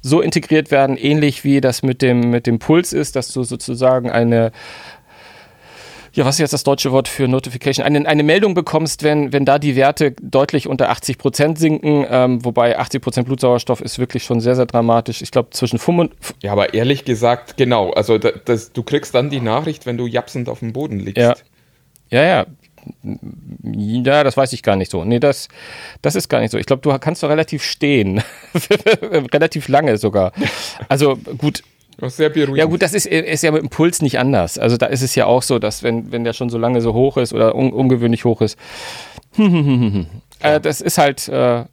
[0.01, 4.09] so integriert werden, ähnlich wie das mit dem, mit dem Puls ist, dass du sozusagen
[4.09, 4.51] eine
[6.15, 7.83] ja, was ist jetzt das deutsche Wort für Notification?
[7.83, 12.45] Eine, eine Meldung bekommst, wenn, wenn da die Werte deutlich unter 80 Prozent sinken, ähm,
[12.45, 15.23] wobei 80 Prozent Blutsauerstoff ist wirklich schon sehr, sehr dramatisch.
[15.23, 16.13] Ich glaube, zwischen 5 und.
[16.43, 17.89] Ja, aber ehrlich gesagt, genau.
[17.93, 21.17] Also, das, das, du kriegst dann die Nachricht, wenn du japsend auf dem Boden liegst.
[21.17, 21.33] Ja.
[22.11, 22.45] Ja, ja,
[23.63, 25.03] ja, das weiß ich gar nicht so.
[25.03, 25.47] Nee, das,
[26.01, 26.57] das ist gar nicht so.
[26.57, 28.21] Ich glaube, du kannst doch relativ stehen.
[29.33, 30.31] relativ lange sogar.
[30.89, 31.63] Also gut.
[32.01, 32.57] Sehr beruhigend.
[32.57, 34.57] Ja gut, das ist, ist ja mit dem Puls nicht anders.
[34.57, 36.93] Also da ist es ja auch so, dass wenn, wenn der schon so lange so
[36.93, 38.57] hoch ist oder un, ungewöhnlich hoch ist,
[39.37, 41.65] äh, das ist halt äh,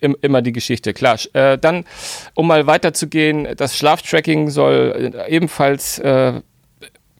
[0.00, 0.92] im, immer die Geschichte.
[0.92, 1.84] Klar, äh, dann,
[2.34, 6.40] um mal weiterzugehen, das Schlaftracking soll äh, ebenfalls äh,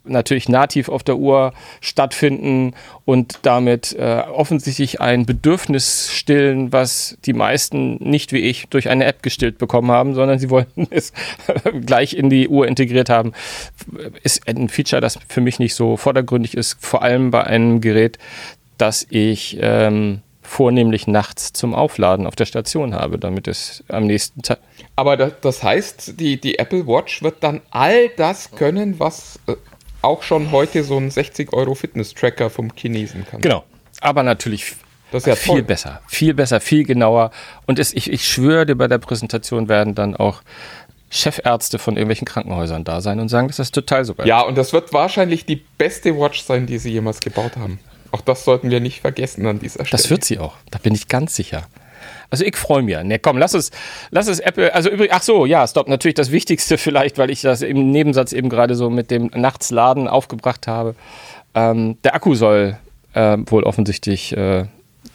[0.04, 7.32] natürlich nativ auf der Uhr stattfinden und damit äh, offensichtlich ein Bedürfnis stillen, was die
[7.32, 11.12] meisten nicht wie ich durch eine App gestillt bekommen haben, sondern sie wollten es
[11.86, 13.32] gleich in die Uhr integriert haben.
[14.22, 18.18] Ist ein Feature, das für mich nicht so vordergründig ist, vor allem bei einem Gerät,
[18.78, 24.42] das ich ähm, vornehmlich nachts zum Aufladen auf der Station habe, damit es am nächsten
[24.42, 24.58] Tag.
[24.96, 29.54] Aber das, heißt, die, die Apple Watch wird dann all das können, was äh,
[30.02, 33.40] auch schon heute so ein 60 Euro Fitness-Tracker vom Chinesen kann.
[33.40, 33.64] Genau.
[34.00, 34.74] Aber natürlich
[35.12, 35.62] Das ist ja viel toll.
[35.62, 37.30] besser, viel besser, viel genauer.
[37.66, 40.42] Und es, ich, ich schwöre dir, bei der Präsentation werden dann auch
[41.10, 44.26] Chefärzte von irgendwelchen Krankenhäusern da sein und sagen, das ist total super.
[44.26, 47.78] Ja, und das wird wahrscheinlich die beste Watch sein, die sie jemals gebaut haben.
[48.12, 50.02] Auch das sollten wir nicht vergessen an dieser Stelle.
[50.02, 50.54] Das wird sie auch.
[50.70, 51.66] Da bin ich ganz sicher.
[52.32, 52.96] Also ich freue mich.
[53.02, 53.70] Ne, komm, lass es,
[54.10, 54.74] lass es Apple.
[54.74, 55.86] Also übrigens, ach so, ja, stopp.
[55.86, 60.08] Natürlich das Wichtigste vielleicht, weil ich das im Nebensatz eben gerade so mit dem Nachtsladen
[60.08, 60.94] aufgebracht habe.
[61.54, 62.78] Ähm, der Akku soll
[63.12, 64.64] äh, wohl offensichtlich äh,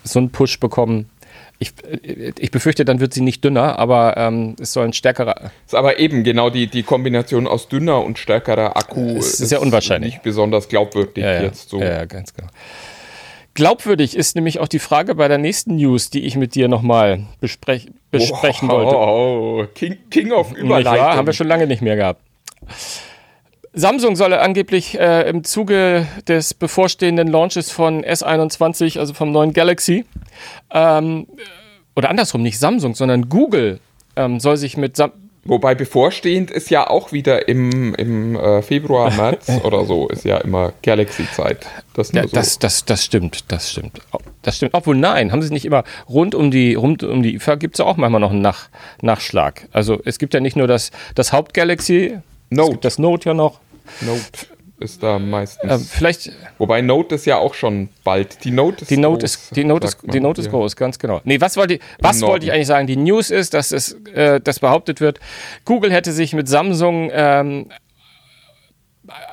[0.04, 1.10] so einen Push bekommen.
[1.58, 5.50] Ich, äh, ich befürchte, dann wird sie nicht dünner, aber ähm, es soll ein stärkerer.
[5.66, 9.58] ist aber eben genau die, die Kombination aus dünner und stärkerer Akku Es ist ja
[9.58, 10.14] unwahrscheinlich.
[10.14, 11.80] nicht besonders glaubwürdig Ja, ja, jetzt so.
[11.80, 12.50] ja, ja, ganz genau.
[13.58, 17.26] Glaubwürdig ist nämlich auch die Frage bei der nächsten News, die ich mit dir nochmal
[17.42, 18.96] besprech besprechen wollte.
[18.96, 20.94] Oh, King, King of Überleitung.
[20.94, 21.16] wahr?
[21.16, 22.22] Haben wir schon lange nicht mehr gehabt.
[23.74, 30.06] Samsung soll angeblich äh, im Zuge des bevorstehenden Launches von S21, also vom neuen Galaxy,
[30.70, 31.26] ähm,
[31.96, 33.80] oder andersrum, nicht Samsung, sondern Google
[34.16, 35.14] ähm, soll sich mit Sam
[35.48, 40.38] Wobei bevorstehend ist ja auch wieder im, im äh, Februar, März oder so, ist ja
[40.38, 41.66] immer Galaxy-Zeit.
[41.94, 42.30] Das ja, so.
[42.30, 44.02] das, das, das stimmt, das stimmt.
[44.42, 44.74] Das stimmt.
[44.74, 47.80] Obwohl, nein, haben sie nicht immer rund um die, rund um die IFA gibt es
[47.80, 48.70] ja auch manchmal noch einen Nach,
[49.02, 49.68] Nachschlag.
[49.72, 52.18] Also es gibt ja nicht nur das, das Haupt-Galaxy,
[52.50, 52.78] Note.
[52.82, 53.60] das Note ja noch.
[54.02, 55.72] Note ist da meistens.
[55.72, 58.44] Ähm, vielleicht, Wobei Note ist ja auch schon bald.
[58.44, 61.00] Die Note ist Die Note groß, ist, die Note ist, die Note ist groß, ganz
[61.00, 61.22] genau.
[61.24, 62.88] Nee, was wollte ich, was wollte ich eigentlich sagen?
[62.88, 65.20] Die News ist, dass es, äh, dass behauptet wird,
[65.66, 67.70] Google hätte sich mit Samsung ähm,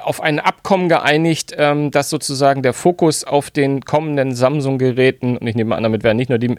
[0.03, 5.57] auf ein Abkommen geeinigt, ähm, dass sozusagen der Fokus auf den kommenden Samsung-Geräten, und ich
[5.57, 6.55] nehme an, damit werden nicht nur die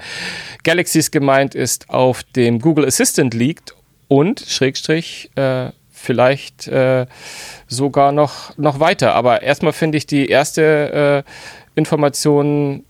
[0.63, 3.73] Galaxies gemeint, ist, auf dem Google Assistant liegt
[4.07, 5.69] und, Schrägstrich, äh,
[6.05, 7.05] vielleicht äh,
[7.67, 9.13] sogar noch, noch weiter.
[9.15, 12.83] Aber erstmal finde ich die erste äh, Information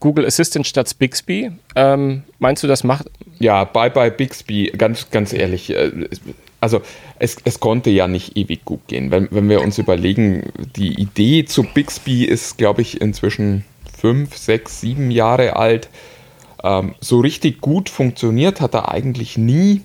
[0.00, 1.50] Google Assistant statt Bixby.
[1.76, 3.06] Ähm, meinst du, das macht.
[3.38, 5.70] Ja, bye bye Bixby, ganz, ganz ehrlich.
[5.70, 6.08] äh,
[6.60, 6.82] Also
[7.18, 9.10] es, es konnte ja nicht ewig gut gehen.
[9.10, 13.64] Wenn, wenn wir uns überlegen, die Idee zu Bixby ist, glaube ich, inzwischen
[13.98, 15.88] fünf, sechs, sieben Jahre alt.
[16.62, 19.82] Ähm, so richtig gut funktioniert hat er eigentlich nie.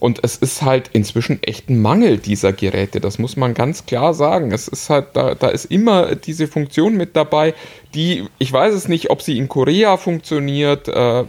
[0.00, 4.14] Und es ist halt inzwischen echt ein Mangel dieser Geräte, das muss man ganz klar
[4.14, 4.50] sagen.
[4.50, 7.54] Es ist halt, da, da ist immer diese Funktion mit dabei,
[7.94, 11.24] die, ich weiß es nicht, ob sie in Korea funktioniert, äh,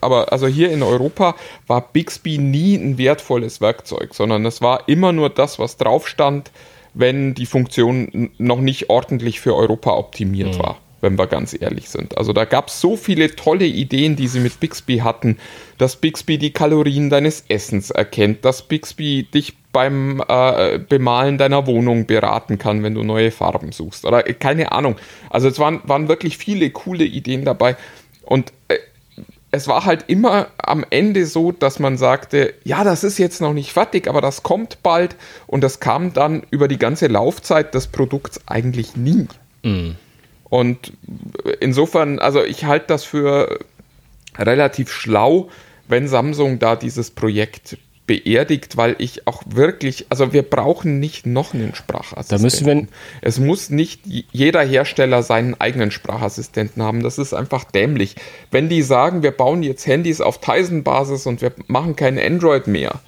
[0.00, 1.34] aber also hier in Europa
[1.66, 6.52] war Bixby nie ein wertvolles Werkzeug, sondern es war immer nur das, was drauf stand,
[6.94, 12.18] wenn die Funktion noch nicht ordentlich für Europa optimiert war wenn wir ganz ehrlich sind.
[12.18, 15.38] Also da gab es so viele tolle Ideen, die sie mit Bixby hatten,
[15.78, 22.06] dass Bixby die Kalorien deines Essens erkennt, dass Bixby dich beim äh, Bemalen deiner Wohnung
[22.06, 24.04] beraten kann, wenn du neue Farben suchst.
[24.06, 24.96] Oder äh, keine Ahnung.
[25.30, 27.76] Also es waren, waren wirklich viele coole Ideen dabei.
[28.22, 28.78] Und äh,
[29.50, 33.52] es war halt immer am Ende so, dass man sagte, ja, das ist jetzt noch
[33.52, 35.16] nicht fertig, aber das kommt bald.
[35.46, 39.28] Und das kam dann über die ganze Laufzeit des Produkts eigentlich nie.
[40.48, 40.92] Und
[41.60, 43.58] insofern, also ich halte das für
[44.36, 45.48] relativ schlau,
[45.88, 51.54] wenn Samsung da dieses Projekt beerdigt, weil ich auch wirklich, also wir brauchen nicht noch
[51.54, 52.38] einen Sprachassistenten.
[52.38, 52.88] Da müssen wir-
[53.22, 57.02] es muss nicht jeder Hersteller seinen eigenen Sprachassistenten haben.
[57.02, 58.16] Das ist einfach dämlich.
[58.50, 63.00] Wenn die sagen, wir bauen jetzt Handys auf Tizen-Basis und wir machen kein Android mehr,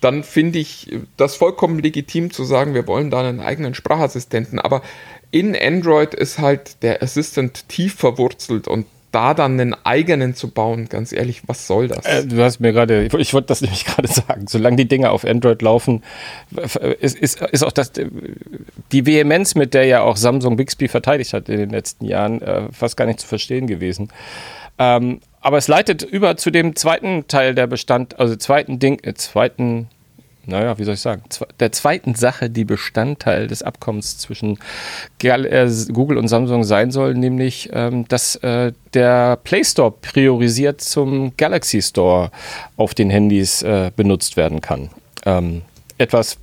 [0.00, 4.60] dann finde ich das vollkommen legitim zu sagen, wir wollen da einen eigenen Sprachassistenten.
[4.60, 4.82] Aber
[5.30, 10.90] in Android ist halt der Assistant tief verwurzelt und da dann einen eigenen zu bauen,
[10.90, 12.04] ganz ehrlich, was soll das?
[12.04, 15.24] Äh, du hast mir gerade, ich, wollte das nämlich gerade sagen, solange die Dinge auf
[15.24, 16.02] Android laufen,
[17.00, 17.92] ist, ist, ist auch das,
[18.92, 22.70] die Vehemenz, mit der ja auch Samsung Bixby verteidigt hat in den letzten Jahren, äh,
[22.72, 24.10] fast gar nicht zu verstehen gewesen.
[24.78, 29.14] Ähm, aber es leitet über zu dem zweiten Teil der Bestand, also zweiten Ding, äh,
[29.14, 29.88] zweiten,
[30.46, 31.22] naja, wie soll ich sagen,
[31.60, 34.58] der zweiten Sache, die Bestandteil des Abkommens zwischen
[35.22, 41.36] äh, Google und Samsung sein soll, nämlich, ähm, dass äh, der Play Store priorisiert zum
[41.36, 42.30] Galaxy Store
[42.76, 44.90] auf den Handys äh, benutzt werden kann.
[45.24, 45.62] Ähm,
[45.98, 46.38] etwas,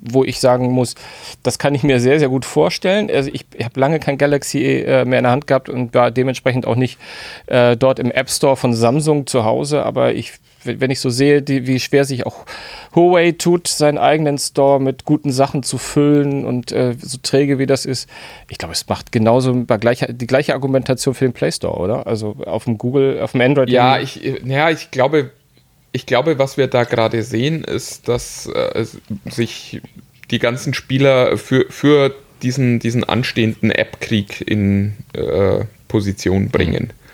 [0.00, 0.94] wo ich sagen muss,
[1.42, 3.10] das kann ich mir sehr, sehr gut vorstellen.
[3.10, 6.10] Also ich, ich habe lange kein Galaxy äh, mehr in der Hand gehabt und war
[6.10, 6.98] dementsprechend auch nicht
[7.46, 10.34] äh, dort im App Store von Samsung zu Hause, aber ich
[10.66, 12.46] wenn ich so sehe, die, wie schwer sich auch
[12.94, 17.66] Huawei tut, seinen eigenen Store mit guten Sachen zu füllen und äh, so träge wie
[17.66, 18.08] das ist,
[18.48, 22.06] ich glaube, es macht genauso gleiche, die gleiche Argumentation für den Play Store, oder?
[22.06, 23.68] Also auf dem Google, auf dem Android.
[23.68, 25.30] Ja, ich, ja, ich glaube,
[25.92, 28.84] ich glaube, was wir da gerade sehen, ist, dass äh,
[29.24, 29.80] sich
[30.30, 36.92] die ganzen Spieler für, für diesen, diesen anstehenden App-Krieg in äh, Position bringen.
[36.92, 37.05] Mhm.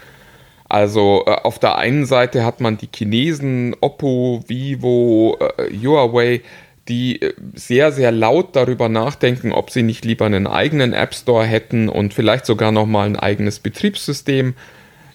[0.73, 6.41] Also äh, auf der einen Seite hat man die Chinesen, Oppo, Vivo, äh, Huawei,
[6.89, 11.45] die äh, sehr, sehr laut darüber nachdenken, ob sie nicht lieber einen eigenen App Store
[11.45, 14.55] hätten und vielleicht sogar nochmal ein eigenes Betriebssystem.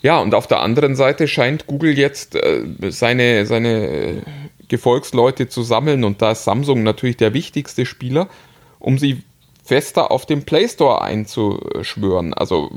[0.03, 4.21] Ja, und auf der anderen Seite scheint Google jetzt äh, seine, seine
[4.67, 8.29] Gefolgsleute zu sammeln und da ist Samsung natürlich der wichtigste Spieler,
[8.77, 9.23] um sie
[9.63, 12.35] fester auf den Play Store einzuschwören.
[12.35, 12.69] Also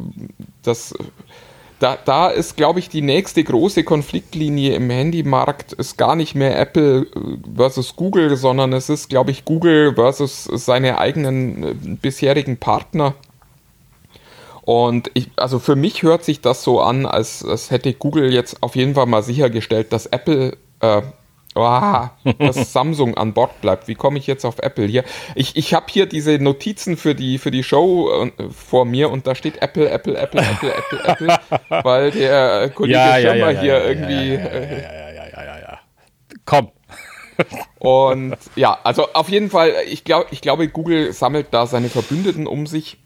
[0.62, 0.94] das
[1.80, 6.58] da, da ist, glaube ich, die nächste große Konfliktlinie im Handymarkt ist gar nicht mehr
[6.58, 7.06] Apple äh,
[7.56, 13.14] versus Google, sondern es ist, glaube ich, Google versus seine eigenen äh, bisherigen Partner.
[14.62, 18.62] Und ich, also für mich hört sich das so an, als, als hätte Google jetzt
[18.62, 21.00] auf jeden Fall mal sichergestellt, dass Apple äh,
[21.56, 22.08] Oh,
[22.38, 23.88] dass Samsung an Bord bleibt.
[23.88, 25.02] Wie komme ich jetzt auf Apple hier?
[25.34, 29.26] Ich, ich habe hier diese Notizen für die, für die Show äh, vor mir und
[29.26, 33.60] da steht Apple, Apple, Apple, Apple, Apple, Apple, weil der Kollege ja, ja, Schirmer ja,
[33.60, 34.34] hier irgendwie.
[34.34, 35.78] Ja, ja, ja, ja, ja,
[36.44, 36.70] Komm.
[37.78, 42.46] Und ja, also auf jeden Fall, ich, glaub, ich glaube, Google sammelt da seine Verbündeten
[42.46, 42.98] um sich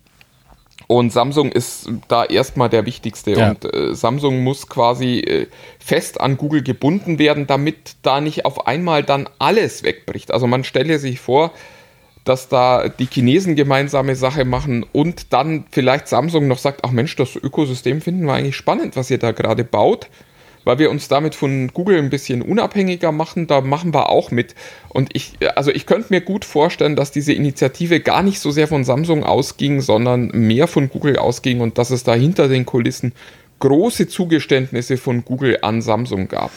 [0.86, 3.32] und Samsung ist da erstmal der wichtigste.
[3.32, 3.50] Ja.
[3.50, 5.46] Und äh, Samsung muss quasi äh,
[5.78, 10.30] fest an Google gebunden werden, damit da nicht auf einmal dann alles wegbricht.
[10.30, 11.52] Also man stelle sich vor,
[12.24, 17.16] dass da die Chinesen gemeinsame Sache machen und dann vielleicht Samsung noch sagt, ach Mensch,
[17.16, 20.08] das Ökosystem finden wir eigentlich spannend, was ihr da gerade baut
[20.64, 23.46] weil wir uns damit von Google ein bisschen unabhängiger machen.
[23.46, 24.54] Da machen wir auch mit.
[24.88, 28.68] Und ich, also ich könnte mir gut vorstellen, dass diese Initiative gar nicht so sehr
[28.68, 33.12] von Samsung ausging, sondern mehr von Google ausging und dass es da hinter den Kulissen
[33.60, 36.50] große Zugeständnisse von Google an Samsung gab.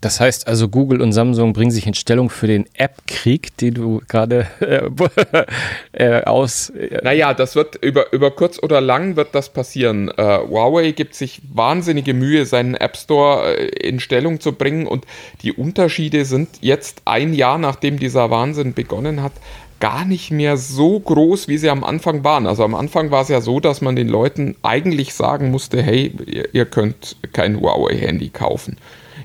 [0.00, 4.02] Das heißt also, Google und Samsung bringen sich in Stellung für den App-Krieg, den du
[4.08, 4.88] gerade äh,
[5.92, 6.70] äh, aus.
[6.70, 10.08] Äh, naja, das wird über, über kurz oder lang wird das passieren.
[10.16, 15.06] Äh, Huawei gibt sich wahnsinnige Mühe, seinen App Store äh, in Stellung zu bringen und
[15.42, 19.32] die Unterschiede sind jetzt ein Jahr nachdem dieser Wahnsinn begonnen hat,
[19.80, 22.46] gar nicht mehr so groß, wie sie am Anfang waren.
[22.46, 26.12] Also am Anfang war es ja so, dass man den Leuten eigentlich sagen musste, hey,
[26.26, 28.78] ihr, ihr könnt kein Huawei-Handy kaufen.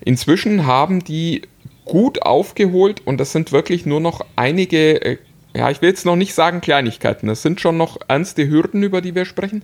[0.03, 1.43] Inzwischen haben die
[1.85, 5.17] gut aufgeholt und das sind wirklich nur noch einige, äh,
[5.53, 9.01] ja, ich will jetzt noch nicht sagen Kleinigkeiten, das sind schon noch ernste Hürden, über
[9.01, 9.63] die wir sprechen.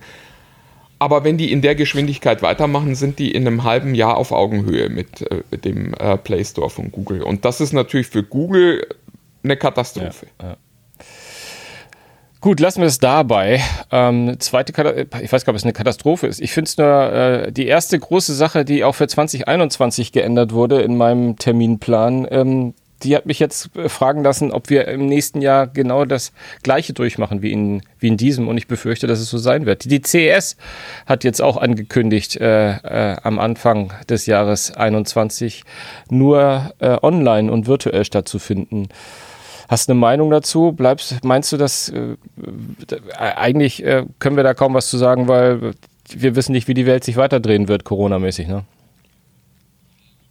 [1.00, 4.88] Aber wenn die in der Geschwindigkeit weitermachen, sind die in einem halben Jahr auf Augenhöhe
[4.88, 7.22] mit, äh, dem äh, Play Store von Google.
[7.22, 8.86] Und das ist natürlich für Google
[9.44, 10.26] eine Katastrophe.
[10.40, 10.56] Ja, ja.
[12.40, 13.60] Gut, lassen wir es dabei.
[13.90, 14.72] Ähm, zweite,
[15.20, 16.40] ich weiß gar nicht, ob es eine Katastrophe ist.
[16.40, 20.80] Ich finde es nur äh, die erste große Sache, die auch für 2021 geändert wurde
[20.82, 22.28] in meinem Terminplan.
[22.30, 26.32] Ähm, die hat mich jetzt äh, fragen lassen, ob wir im nächsten Jahr genau das
[26.62, 28.46] Gleiche durchmachen wie in, wie in diesem.
[28.46, 29.90] Und ich befürchte, dass es so sein wird.
[29.90, 30.56] Die CES
[31.06, 35.64] hat jetzt auch angekündigt, äh, äh, am Anfang des Jahres 21
[36.08, 38.88] nur äh, online und virtuell stattzufinden.
[39.68, 40.72] Hast du eine Meinung dazu?
[40.72, 42.16] Bleibst, meinst du, dass äh,
[43.16, 45.72] eigentlich äh, können wir da kaum was zu sagen, weil
[46.10, 48.64] wir wissen nicht, wie die Welt sich weiterdrehen wird, Corona-mäßig, ne?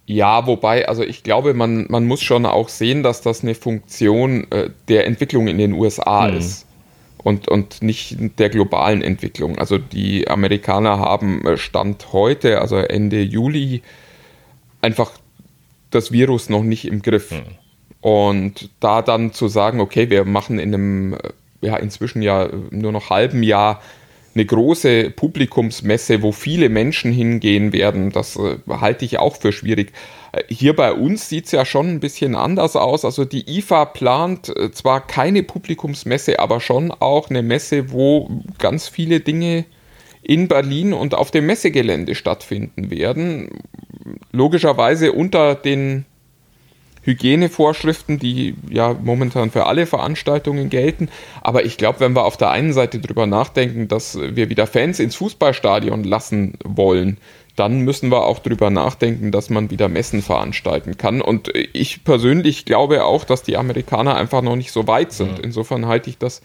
[0.06, 4.50] Ja, wobei, also ich glaube, man, man muss schon auch sehen, dass das eine Funktion
[4.50, 6.38] äh, der Entwicklung in den USA mhm.
[6.38, 6.66] ist
[7.18, 9.58] und, und nicht der globalen Entwicklung.
[9.58, 13.82] Also die Amerikaner haben äh, Stand heute, also Ende Juli,
[14.80, 15.12] einfach
[15.90, 17.30] das Virus noch nicht im Griff.
[17.30, 17.67] Mhm.
[18.00, 21.18] Und da dann zu sagen, okay, wir machen in einem, äh,
[21.60, 23.80] ja, inzwischen ja nur noch halben Jahr
[24.34, 29.92] eine große Publikumsmesse, wo viele Menschen hingehen werden, das äh, halte ich auch für schwierig.
[30.30, 33.04] Äh, hier bei uns sieht es ja schon ein bisschen anders aus.
[33.04, 38.86] Also die IFA plant äh, zwar keine Publikumsmesse, aber schon auch eine Messe, wo ganz
[38.86, 39.64] viele Dinge
[40.22, 43.62] in Berlin und auf dem Messegelände stattfinden werden.
[44.30, 46.04] Logischerweise unter den
[47.08, 51.08] Hygienevorschriften, die ja momentan für alle Veranstaltungen gelten.
[51.40, 55.00] Aber ich glaube, wenn wir auf der einen Seite darüber nachdenken, dass wir wieder Fans
[55.00, 57.16] ins Fußballstadion lassen wollen,
[57.56, 61.22] dann müssen wir auch drüber nachdenken, dass man wieder Messen veranstalten kann.
[61.22, 65.38] Und ich persönlich glaube auch, dass die Amerikaner einfach noch nicht so weit sind.
[65.40, 66.42] Insofern halte ich das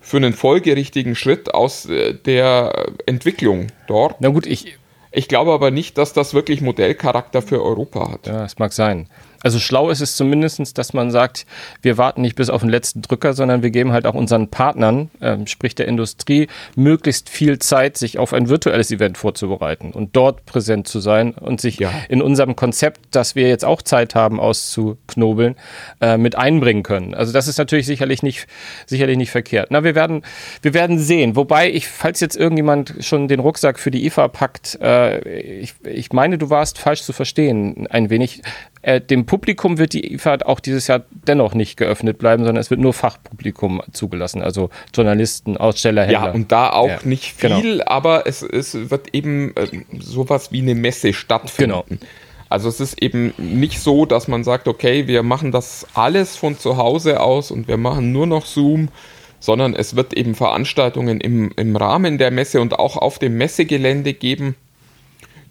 [0.00, 4.16] für einen folgerichtigen Schritt aus äh, der Entwicklung dort.
[4.20, 4.76] Na gut, ich.
[5.16, 8.26] Ich glaube aber nicht, dass das wirklich Modellcharakter für Europa hat.
[8.26, 9.06] Ja, es mag sein.
[9.44, 11.44] Also schlau ist es zumindest, dass man sagt,
[11.82, 15.10] wir warten nicht bis auf den letzten Drücker, sondern wir geben halt auch unseren Partnern,
[15.20, 20.46] ähm, sprich der Industrie, möglichst viel Zeit, sich auf ein virtuelles Event vorzubereiten und dort
[20.46, 21.92] präsent zu sein und sich ja.
[22.08, 25.56] in unserem Konzept, dass wir jetzt auch Zeit haben auszuknobeln,
[26.00, 27.14] äh, mit einbringen können.
[27.14, 28.46] Also das ist natürlich sicherlich nicht,
[28.86, 29.68] sicherlich nicht verkehrt.
[29.70, 30.22] Na, wir werden,
[30.62, 31.36] wir werden sehen.
[31.36, 35.18] Wobei ich, falls jetzt irgendjemand schon den Rucksack für die IFA packt, äh,
[35.58, 38.40] ich, ich meine, du warst falsch zu verstehen, ein wenig.
[38.84, 42.68] Äh, dem Publikum wird die IFA auch dieses Jahr dennoch nicht geöffnet bleiben, sondern es
[42.68, 46.26] wird nur Fachpublikum zugelassen, also Journalisten, Aussteller, Händler.
[46.26, 47.60] Ja, und da auch ja, nicht genau.
[47.60, 47.84] viel, genau.
[47.86, 49.68] aber es, es wird eben äh,
[49.98, 51.82] sowas wie eine Messe stattfinden.
[51.88, 52.02] Genau.
[52.50, 56.58] Also es ist eben nicht so, dass man sagt, okay, wir machen das alles von
[56.58, 58.88] zu Hause aus und wir machen nur noch Zoom,
[59.40, 64.12] sondern es wird eben Veranstaltungen im, im Rahmen der Messe und auch auf dem Messegelände
[64.12, 64.56] geben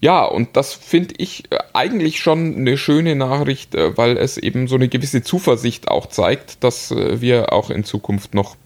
[0.04, 4.68] ja, und das finde ich äh, eigentlich schon eine schöne Nachricht, äh, weil es eben
[4.68, 8.58] so eine gewisse Zuversicht auch zeigt, dass äh, wir auch in Zukunft noch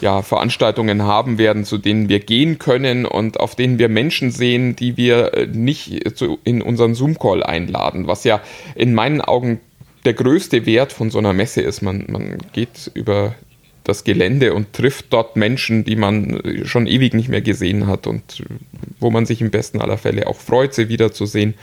[0.00, 4.74] ja, Veranstaltungen haben werden, zu denen wir gehen können und auf denen wir Menschen sehen,
[4.74, 6.02] die wir nicht
[6.42, 8.40] in unseren Zoom-Call einladen, was ja
[8.74, 9.60] in meinen Augen
[10.04, 11.80] der größte Wert von so einer Messe ist.
[11.80, 13.36] Man, man geht über
[13.84, 18.42] das Gelände und trifft dort Menschen, die man schon ewig nicht mehr gesehen hat und
[18.98, 21.54] wo man sich im besten aller Fälle auch freut, sie wiederzusehen.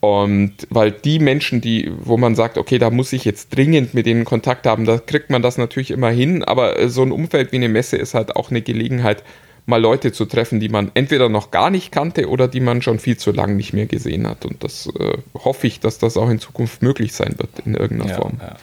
[0.00, 4.06] Und weil die Menschen, die, wo man sagt, okay, da muss ich jetzt dringend mit
[4.06, 7.56] denen Kontakt haben, da kriegt man das natürlich immer hin, aber so ein Umfeld wie
[7.56, 9.22] eine Messe ist halt auch eine Gelegenheit,
[9.66, 12.98] mal Leute zu treffen, die man entweder noch gar nicht kannte oder die man schon
[12.98, 14.46] viel zu lange nicht mehr gesehen hat.
[14.46, 18.10] Und das äh, hoffe ich, dass das auch in Zukunft möglich sein wird in irgendeiner
[18.10, 18.38] ja, Form.
[18.40, 18.56] Ja.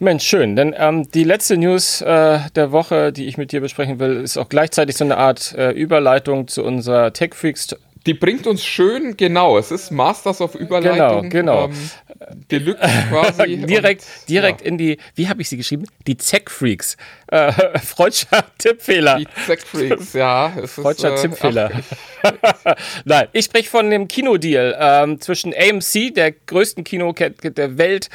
[0.00, 0.54] Mensch, schön.
[0.54, 4.36] Denn ähm, die letzte News äh, der Woche, die ich mit dir besprechen will, ist
[4.36, 7.74] auch gleichzeitig so eine Art äh, Überleitung zu unserer Tech Freaks.
[8.06, 9.58] Die bringt uns schön, genau.
[9.58, 11.28] Es ist Masters of Überleitung.
[11.28, 11.64] Genau, genau.
[11.66, 13.56] Ähm, Deluxe quasi.
[13.66, 14.66] direkt und, direkt ja.
[14.68, 15.84] in die, wie habe ich sie geschrieben?
[16.06, 16.96] Die Tech Freaks.
[17.28, 19.18] Äh, Freudscher Tippfehler.
[19.18, 20.52] Die Tech Freaks, ja.
[20.66, 21.70] Freudscher äh, Tippfehler.
[23.04, 28.08] Nein, ich spreche von dem Kinodeal ähm, zwischen AMC, der größten Kinokette der Welt,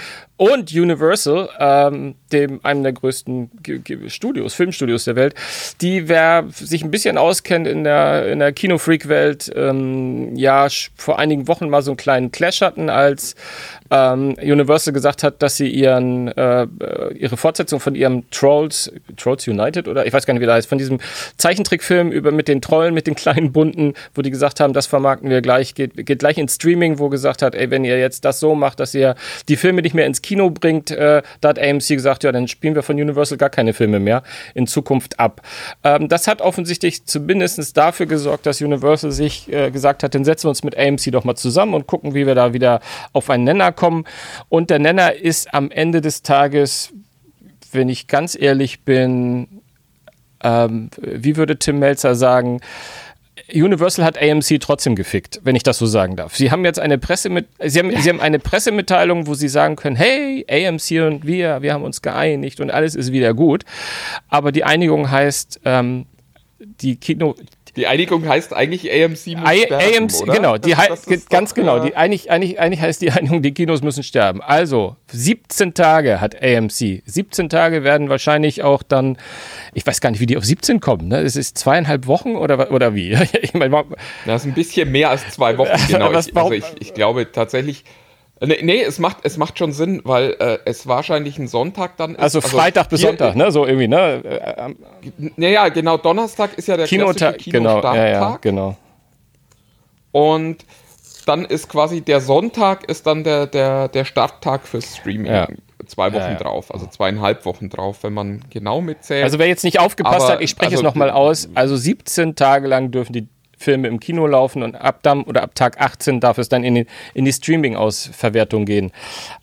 [0.44, 5.36] und Universal, ähm, dem einem der größten G G Studios, Filmstudios der Welt,
[5.80, 11.48] die wer sich ein bisschen auskennt in der in der Kinofreak-Welt, ähm, ja vor einigen
[11.48, 13.36] Wochen mal so einen kleinen Clash hatten, als
[13.94, 16.66] ähm, Universal gesagt hat, dass sie ihren äh,
[17.16, 20.68] ihre Fortsetzung von ihrem Trolls Trolls United oder ich weiß gar nicht wie der heißt,
[20.68, 21.00] von diesem
[21.38, 25.30] Zeichentrickfilm über mit den Trollen mit den kleinen bunten, wo die gesagt haben, das vermarkten
[25.30, 28.40] wir gleich, geht, geht gleich ins Streaming, wo gesagt hat, ey, wenn ihr jetzt das
[28.40, 29.16] so macht, dass ihr
[29.48, 32.74] die Filme nicht mehr ins Kino bringt, äh, da hat AMC gesagt, ja, dann spielen
[32.74, 34.24] wir von Universal gar keine Filme mehr
[34.56, 35.42] in Zukunft ab.
[35.84, 40.46] Ähm, das hat offensichtlich zumindest dafür gesorgt, dass Universal sich äh, gesagt hat, dann setzen
[40.46, 42.80] wir uns mit AMC doch mal zusammen und gucken, wie wir da wieder
[43.12, 43.83] auf einen Nenner kommen.
[44.50, 46.94] Und der Nenner ist am Ende des Tages,
[47.72, 49.48] wenn ich ganz ehrlich bin,
[50.44, 52.60] ähm, wie würde Tim Melzer sagen,
[53.52, 56.36] Universal hat AMC trotzdem gefickt, wenn ich das so sagen darf.
[56.36, 59.76] Sie haben jetzt eine Presse mit, sie haben, sie haben eine Pressemitteilung, wo sie sagen
[59.76, 63.66] können, hey, AMC und wir, wir haben uns geeinigt und alles ist wieder gut.
[64.30, 66.06] Aber die Einigung heißt, ähm,
[66.60, 67.36] die Kino,
[67.76, 70.34] die Einigung heißt eigentlich AMC muss I, sterben, AMC, oder?
[70.34, 71.80] Genau, die das, das ganz doch, genau.
[71.80, 74.42] Die, eigentlich, eigentlich, eigentlich heißt die Einigung, die Kinos müssen sterben.
[74.42, 77.02] Also 17 Tage hat AMC.
[77.06, 79.18] 17 Tage werden wahrscheinlich auch dann,
[79.74, 81.08] ich weiß gar nicht, wie die auf 17 kommen.
[81.08, 81.20] Ne?
[81.20, 83.14] Es ist zweieinhalb Wochen oder, oder wie?
[83.42, 83.72] ich mein,
[84.26, 86.12] das ist ein bisschen mehr als zwei Wochen, genau.
[86.12, 87.86] ich, also ich, ich glaube tatsächlich,
[88.46, 92.12] Nee, nee, es macht, es macht schon Sinn, weil äh, es wahrscheinlich ein Sonntag dann
[92.12, 92.20] ist.
[92.20, 93.52] Also, also Freitag bis Sonntag, ne?
[93.52, 94.22] So irgendwie, ne?
[94.24, 94.76] Äh, ähm,
[95.38, 98.76] naja, genau, Donnerstag ist ja der Kinotag, genau, ja, ja, genau.
[100.12, 100.66] Und
[101.26, 105.32] dann ist quasi der Sonntag ist dann der, der, der Starttag fürs Streaming.
[105.32, 105.48] Ja.
[105.86, 106.38] Zwei Wochen ja, ja.
[106.38, 109.24] drauf, also zweieinhalb Wochen drauf, wenn man genau mitzählt.
[109.24, 111.50] Also wer jetzt nicht aufgepasst Aber, hat, ich spreche also, es nochmal aus.
[111.56, 113.28] Also 17 Tage lang dürfen die
[113.64, 116.76] Filme im Kino laufen und ab dann oder ab Tag 18 darf es dann in
[116.76, 118.92] die, in die Streaming-Ausverwertung gehen.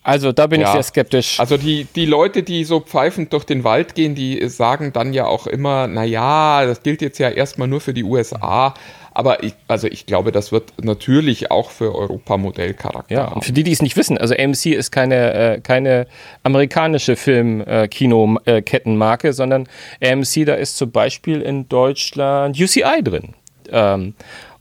[0.03, 0.67] Also da bin ja.
[0.67, 1.39] ich sehr skeptisch.
[1.39, 5.25] Also die, die Leute, die so pfeifend durch den Wald gehen, die sagen dann ja
[5.25, 8.73] auch immer, naja, das gilt jetzt ja erstmal nur für die USA.
[9.13, 13.33] Aber ich, also ich glaube, das wird natürlich auch für Europa Modellcharakter ja, haben.
[13.35, 16.07] Und für die, die es nicht wissen, also AMC ist keine, äh, keine
[16.43, 19.67] amerikanische Film-Kino-Kettenmarke, äh, sondern
[20.01, 23.33] AMC, da ist zum Beispiel in Deutschland UCI drin.
[23.71, 24.13] Ähm,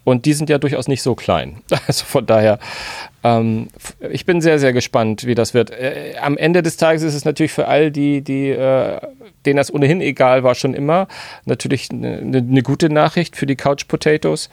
[0.04, 1.62] Und die sind ja durchaus nicht so klein.
[1.86, 2.58] Also von daher,
[3.22, 3.68] ähm,
[4.10, 5.70] ich bin sehr, sehr gespannt, wie das wird.
[5.70, 9.00] Äh, am Ende des Tages ist es natürlich für all die, die, äh,
[9.44, 11.06] denen das ohnehin egal war, schon immer,
[11.44, 14.50] natürlich eine ne gute Nachricht für die Couch Potatoes,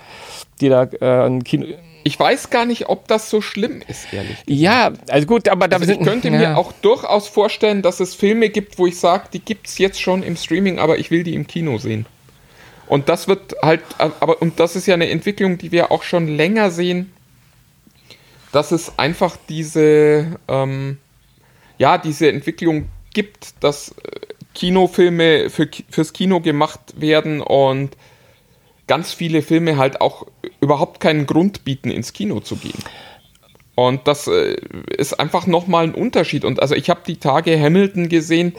[0.62, 1.66] die da äh, ein Kino.
[2.04, 4.38] Ich weiß gar nicht, ob das so schlimm ist, ehrlich.
[4.46, 4.50] Gesagt.
[4.50, 6.38] Ja, also gut, aber da also ich könnte ja.
[6.38, 10.02] mir auch durchaus vorstellen, dass es Filme gibt, wo ich sage, die gibt es jetzt
[10.02, 12.06] schon im Streaming, aber ich will die im Kino sehen.
[12.88, 16.28] Und das wird halt, aber, und das ist ja eine Entwicklung, die wir auch schon
[16.28, 17.12] länger sehen,
[18.52, 20.98] dass es einfach diese, ähm,
[21.78, 24.20] ja, diese Entwicklung gibt, dass äh,
[24.54, 27.96] Kinofilme für, fürs Kino gemacht werden und
[28.88, 30.26] ganz viele Filme halt auch
[30.62, 32.80] überhaupt keinen Grund bieten, ins Kino zu gehen.
[33.76, 34.56] Und das äh,
[34.98, 36.46] ist einfach nochmal ein Unterschied.
[36.46, 38.54] Und also ich habe die Tage Hamilton gesehen,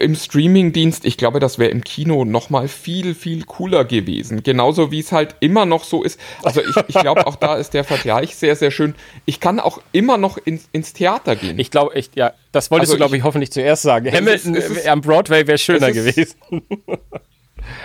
[0.00, 4.42] im Streamingdienst, ich glaube, das wäre im Kino nochmal viel, viel cooler gewesen.
[4.42, 6.18] Genauso wie es halt immer noch so ist.
[6.42, 8.94] Also ich, ich glaube, auch da ist der Vergleich sehr, sehr schön.
[9.26, 11.58] Ich kann auch immer noch in, ins Theater gehen.
[11.58, 14.10] Ich glaube, echt, ja, das wolltest also du, glaube ich, hoffentlich zuerst sagen.
[14.12, 16.34] Hamilton ist, ist, am Broadway wäre schöner gewesen.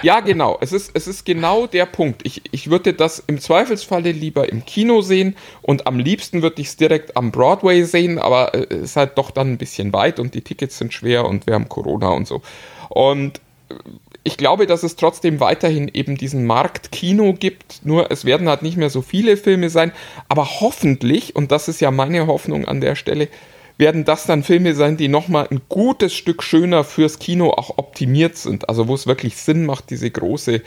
[0.02, 0.58] Ja, genau.
[0.62, 2.22] Es ist, es ist genau der Punkt.
[2.26, 6.68] Ich, ich würde das im Zweifelsfalle lieber im Kino sehen und am liebsten würde ich
[6.68, 10.20] es direkt am Broadway sehen, aber äh, es ist halt doch dann ein bisschen weit
[10.20, 12.42] und die Tickets sind schwer und wir haben Corona und so.
[12.90, 13.76] Und äh,
[14.24, 18.64] ich glaube, dass es trotzdem weiterhin eben diesen Markt Kino gibt, nur es werden halt
[18.64, 19.92] nicht mehr so viele Filme sein,
[20.30, 23.28] aber hoffentlich, und das ist ja meine Hoffnung an der Stelle,
[23.78, 28.38] werden das dann Filme sein, die nochmal ein gutes Stück schöner fürs Kino auch optimiert
[28.38, 28.69] sind.
[28.69, 30.61] Also wo es wirklich Sinn macht, diese große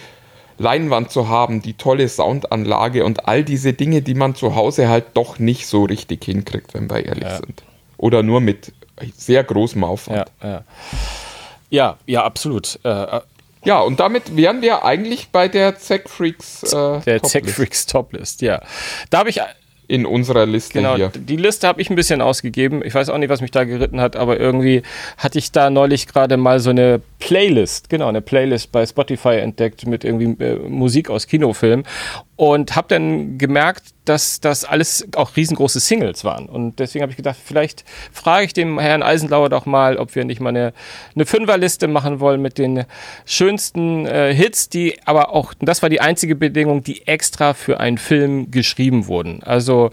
[0.59, 5.07] Leinwand zu haben, die tolle Soundanlage und all diese Dinge, die man zu Hause halt
[5.15, 7.37] doch nicht so richtig hinkriegt, wenn wir ehrlich ja.
[7.37, 7.63] sind.
[7.97, 8.73] Oder nur mit
[9.17, 10.31] sehr großem Aufwand.
[10.43, 10.65] Ja, ja,
[11.71, 12.79] ja, ja absolut.
[12.85, 13.21] Äh, äh
[13.65, 18.41] ja, und damit wären wir eigentlich bei der Zack Freaks äh, Der Zack Freaks Toplist,
[18.41, 18.63] ja.
[19.11, 19.41] Da habe ich
[19.89, 21.11] in unserer Liste genau, hier.
[21.15, 22.83] Die Liste habe ich ein bisschen ausgegeben.
[22.85, 24.83] Ich weiß auch nicht, was mich da geritten hat, aber irgendwie
[25.17, 29.87] hatte ich da neulich gerade mal so eine Playlist, genau, eine Playlist bei Spotify entdeckt
[29.87, 31.85] mit irgendwie äh, Musik aus Kinofilmen
[32.39, 36.47] und habe dann gemerkt, dass das alles auch riesengroße Singles waren.
[36.47, 40.25] Und deswegen habe ich gedacht, vielleicht frage ich dem Herrn Eisenlauer doch mal, ob wir
[40.25, 40.73] nicht mal eine,
[41.17, 42.85] eine Fünferliste machen wollen mit den
[43.27, 47.99] schönsten äh, Hits, die aber auch, das war die einzige Bedingung, die extra für einen
[47.99, 49.43] Film geschrieben wurden.
[49.43, 49.91] Also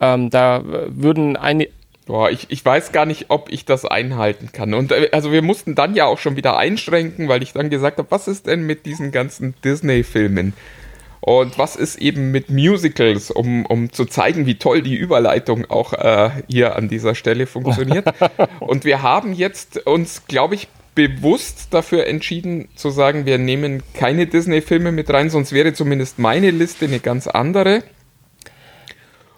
[0.00, 1.70] ähm, da würden einige
[2.06, 4.74] Boah, ich, ich weiß gar nicht, ob ich das einhalten kann.
[4.74, 7.98] Und äh, also wir mussten dann ja auch schon wieder einschränken, weil ich dann gesagt
[7.98, 10.54] habe, was ist denn mit diesen ganzen Disney-Filmen?
[11.24, 15.94] Und was ist eben mit Musicals, um, um zu zeigen, wie toll die Überleitung auch
[15.94, 18.04] äh, hier an dieser Stelle funktioniert.
[18.60, 24.26] Und wir haben jetzt uns, glaube ich, bewusst dafür entschieden zu sagen, wir nehmen keine
[24.26, 27.82] Disney-Filme mit rein, sonst wäre zumindest meine Liste eine ganz andere.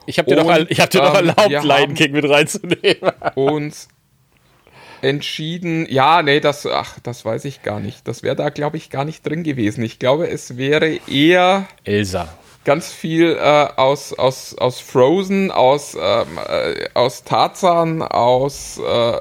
[0.07, 3.13] Ich habe dir, doch, hab dir ähm, doch erlaubt, Lion King mit reinzunehmen.
[3.37, 3.75] Und
[5.07, 8.07] entschieden, ja, nee, das, ach, das weiß ich gar nicht.
[8.09, 9.83] Das wäre da, glaube ich, gar nicht drin gewesen.
[9.83, 12.29] Ich glaube, es wäre eher Elsa
[12.67, 19.13] ganz viel äh, aus, aus, aus Frozen, aus, ähm, äh, aus Tarzan, aus äh,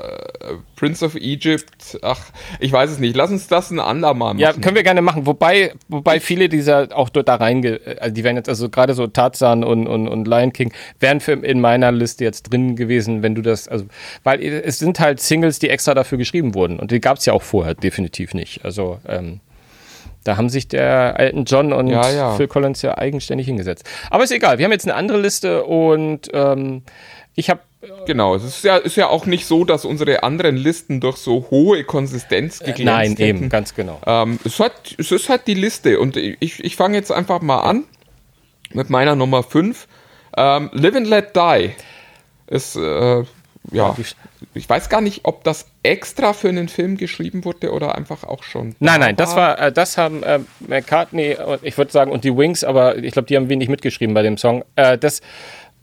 [0.75, 1.99] Prince of Egypt.
[2.01, 2.19] Ach,
[2.59, 3.15] ich weiß es nicht.
[3.15, 4.39] Lass uns das ein andermal machen.
[4.39, 5.27] Ja, können wir gerne machen.
[5.27, 7.79] Wobei, wobei viele dieser auch da reinge...
[7.99, 11.33] Also die wären jetzt, also gerade so Tarzan und, und, und Lion King wären für
[11.33, 13.67] in meiner Liste jetzt drin gewesen, wenn du das...
[13.67, 13.85] Also,
[14.23, 16.79] weil es sind halt Singles, die extra dafür geschrieben wurden.
[16.79, 18.65] Und die gab es ja auch vorher definitiv nicht.
[18.65, 18.97] Also...
[19.07, 19.39] Ähm,
[20.25, 22.35] da haben sich der alten John und ja, ja.
[22.35, 23.87] Phil Collins ja eigenständig hingesetzt.
[24.09, 26.83] Aber ist egal, wir haben jetzt eine andere Liste und ähm,
[27.35, 27.61] ich habe
[28.07, 31.45] Genau, es ist ja, ist ja auch nicht so, dass unsere anderen Listen durch so
[31.51, 33.21] hohe Konsistenz geglänzt äh, Nein, hätten.
[33.21, 34.01] eben, ganz genau.
[34.07, 37.59] Ähm, es, hat, es ist halt die Liste und ich, ich fange jetzt einfach mal
[37.61, 37.83] an
[38.73, 39.87] mit meiner Nummer 5.
[40.35, 41.71] Ähm, Live and Let Die
[42.47, 43.23] ist, äh,
[43.71, 43.95] ja,
[44.55, 48.43] ich weiß gar nicht, ob das extra für einen Film geschrieben wurde oder einfach auch
[48.43, 48.75] schon.
[48.79, 52.63] Nein, nein, das war, äh, das haben äh, McCartney, ich würde sagen, und die Wings,
[52.63, 54.63] aber ich glaube, die haben wenig mitgeschrieben bei dem Song.
[54.75, 55.21] Äh, das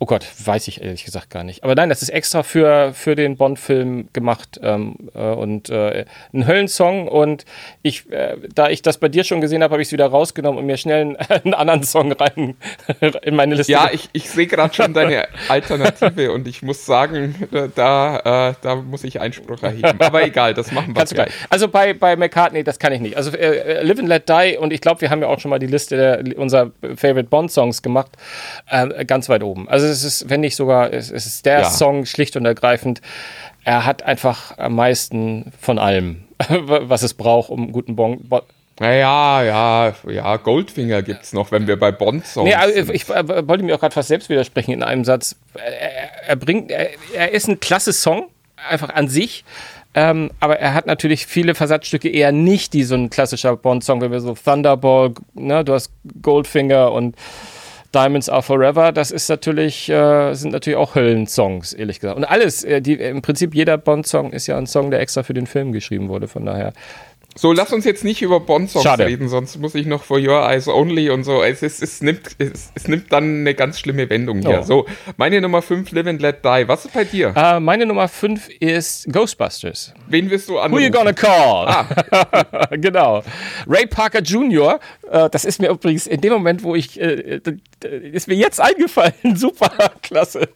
[0.02, 1.62] Oh Gott, weiß ich ehrlich gesagt gar nicht.
[1.62, 6.44] Aber nein, das ist extra für, für den Bond-Film gemacht ähm, äh, und äh, ein
[6.44, 7.06] Höllensong.
[7.06, 7.44] Und
[7.82, 10.58] ich, äh, da ich das bei dir schon gesehen habe, habe ich es wieder rausgenommen
[10.58, 12.56] und mir schnell einen, einen anderen Song rein
[13.22, 13.70] in meine Liste.
[13.70, 17.36] Ja, ich, ich sehe gerade schon deine Alternative und ich muss sagen,
[17.76, 20.00] da, äh, da muss ich Einspruch erheben.
[20.00, 21.30] Aber egal, das machen wir gleich.
[21.48, 23.16] Also bei, bei McCartney, das kann ich nicht.
[23.16, 25.60] Also äh, Live and Let Die und ich glaube, wir haben ja auch schon mal
[25.60, 28.10] die Liste der, unserer Favorite Bond-Songs gemacht,
[28.68, 29.68] äh, ganz weit oben.
[29.68, 31.70] Also es ist, wenn nicht sogar, es, ist der ja.
[31.70, 33.00] Song schlicht und ergreifend.
[33.64, 38.42] Er hat einfach am meisten von allem, was es braucht, um einen guten bon, bon
[38.80, 42.90] Naja, ja, ja, Goldfinger gibt es noch, wenn wir bei Bond-Songs Nee, also sind.
[42.90, 45.36] ich, ich wollte mir auch gerade fast selbst widersprechen in einem Satz.
[45.54, 48.28] Er, er bringt, er, er ist ein klasse Song,
[48.68, 49.44] einfach an sich.
[49.94, 54.10] Ähm, aber er hat natürlich viele Versatzstücke eher nicht, die so ein klassischer Bond-Song, wenn
[54.10, 55.90] wir so Thunderball, ne, du hast
[56.22, 57.14] Goldfinger und
[57.94, 62.16] Diamonds Are Forever, das ist natürlich, äh, sind natürlich auch Höllensongs, ehrlich gesagt.
[62.16, 65.34] Und alles, äh, die, im Prinzip jeder Bond-Song ist ja ein Song, der extra für
[65.34, 66.72] den Film geschrieben wurde, von daher.
[67.34, 69.06] So, lass uns jetzt nicht über Bond-Songs Schade.
[69.06, 71.42] reden, sonst muss ich noch For Your Eyes Only und so.
[71.42, 74.60] Es, ist, es, nimmt, es, es nimmt dann eine ganz schlimme Wendung hier.
[74.60, 74.62] Oh.
[74.62, 76.68] So, meine Nummer 5, Live and Let Die.
[76.68, 77.32] Was ist bei dir?
[77.34, 79.94] Äh, meine Nummer 5 ist Ghostbusters.
[80.08, 80.84] Wen wirst du Who anrufen?
[80.84, 81.86] you gonna call?
[82.78, 83.22] genau.
[83.66, 84.78] Ray Parker Jr.,
[85.10, 87.40] äh, das ist mir übrigens in dem Moment, wo ich, äh,
[88.12, 89.14] ist mir jetzt eingefallen.
[89.36, 89.70] Super,
[90.02, 90.48] klasse.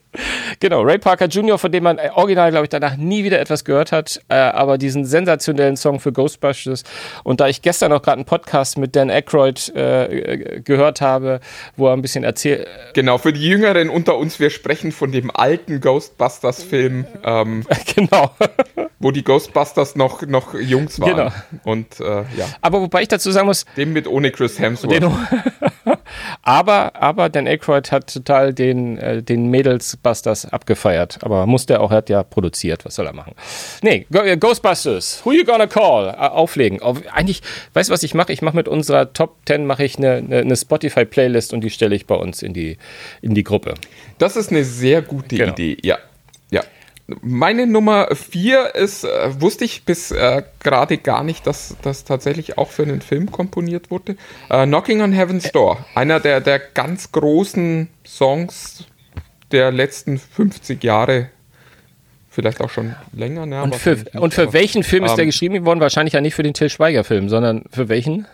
[0.61, 3.93] Genau, Ray Parker Jr., von dem man original, glaube ich, danach nie wieder etwas gehört
[3.93, 6.66] hat, aber diesen sensationellen Song für Ghostbusters.
[7.25, 11.41] Und da ich gestern auch gerade einen Podcast mit Dan Aykroyd äh, äh, gehört habe,
[11.77, 15.31] wo er ein bisschen erzählt, Genau, für die Jüngeren unter uns, wir sprechen von dem
[15.35, 18.35] alten Ghostbusters-Film, ähm, genau.
[18.99, 21.11] wo die Ghostbusters noch, noch Jungs waren.
[21.17, 21.33] Genau.
[21.65, 25.03] Und äh, ja, aber wobei ich dazu sagen muss, dem mit ohne Chris Hemsworth.
[25.03, 25.05] Den,
[26.43, 31.19] aber, aber Dan Aykroyd hat total den, äh, den Mädelsbusters abgefeiert.
[31.23, 32.85] Aber musste er auch, er hat ja produziert.
[32.85, 33.35] Was soll er machen?
[33.83, 35.21] Nee, äh, Ghostbusters.
[35.25, 36.09] Who you gonna call?
[36.09, 36.83] Äh, auflegen.
[36.83, 37.43] Auf, eigentlich,
[37.75, 38.33] weißt du, was ich mache?
[38.33, 41.95] Ich mache mit unserer Top 10 mache ich eine, eine, eine Spotify-Playlist und die stelle
[41.95, 42.79] ich bei uns in die,
[43.23, 43.75] in die Gruppe.
[44.19, 45.53] Das ist eine sehr gute Genau.
[45.53, 45.99] Idee, ja.
[46.51, 46.63] ja.
[47.23, 52.59] Meine Nummer 4 ist, äh, wusste ich bis äh, gerade gar nicht, dass das tatsächlich
[52.59, 54.17] auch für einen Film komponiert wurde.
[54.51, 58.85] Äh, Knocking on Heaven's Door, einer der, der ganz großen Songs
[59.53, 61.31] der letzten 50 Jahre.
[62.29, 63.63] Vielleicht auch schon länger, ne?
[63.63, 65.81] Und für, und für welchen Film ist der ähm, geschrieben worden?
[65.81, 68.27] Wahrscheinlich ja nicht für den Till Schweiger-Film, sondern für welchen?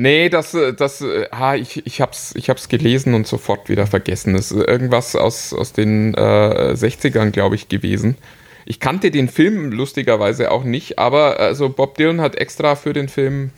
[0.00, 3.84] Nee, das, äh, das, äh, ah, ich, ich hab's, ich hab's gelesen und sofort wieder
[3.88, 4.34] vergessen.
[4.34, 8.16] Das ist irgendwas aus, aus den äh, 60ern, glaube ich, gewesen.
[8.64, 13.08] Ich kannte den Film lustigerweise auch nicht, aber also Bob Dylan hat extra für den
[13.08, 13.50] Film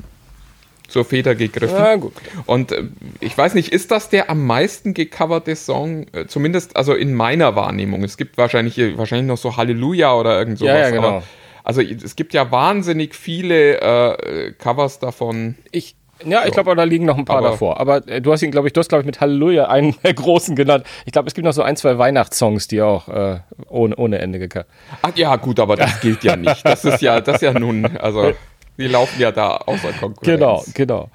[0.88, 1.76] zur Feder gegriffen.
[1.76, 2.14] Ja, gut.
[2.47, 2.84] Und äh,
[3.20, 6.07] ich weiß nicht, ist das der am meisten gecoverte Song?
[6.14, 8.03] Äh, zumindest also in meiner Wahrnehmung.
[8.03, 10.72] Es gibt wahrscheinlich, wahrscheinlich noch so Halleluja oder irgend sowas.
[10.72, 11.07] Ja, ja, genau.
[11.07, 11.22] aber,
[11.64, 15.57] also es gibt ja wahnsinnig viele äh, Covers davon.
[15.70, 17.79] Ich, ja, ich glaube, da liegen noch ein paar Aber- davor.
[17.81, 20.14] Aber äh, du hast ihn, glaube ich, du hast, glaube ich, mit Halleluja einen der
[20.14, 20.85] großen genannt.
[21.07, 24.39] Ich glaube, es gibt noch so ein, zwei Weihnachtssongs, die auch äh, ohne, ohne Ende
[24.39, 24.66] gecovert.
[25.03, 26.64] Ach ja, gut, aber das gilt ja nicht.
[26.64, 28.33] Das ist ja, das ist ja nun, also
[28.79, 30.21] die laufen ja da außer Konkurrenz.
[30.23, 31.11] Genau, genau.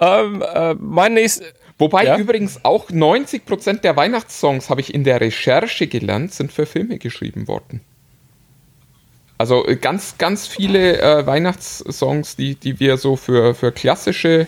[0.00, 1.52] Ähm, äh, mein nächstes.
[1.78, 2.16] Wobei Ja?
[2.16, 7.48] übrigens auch 90% der Weihnachtssongs, habe ich in der Recherche gelernt, sind für Filme geschrieben
[7.48, 7.82] worden.
[9.38, 14.46] Also äh, ganz, ganz viele äh, Weihnachtssongs, die, die wir so für, für klassische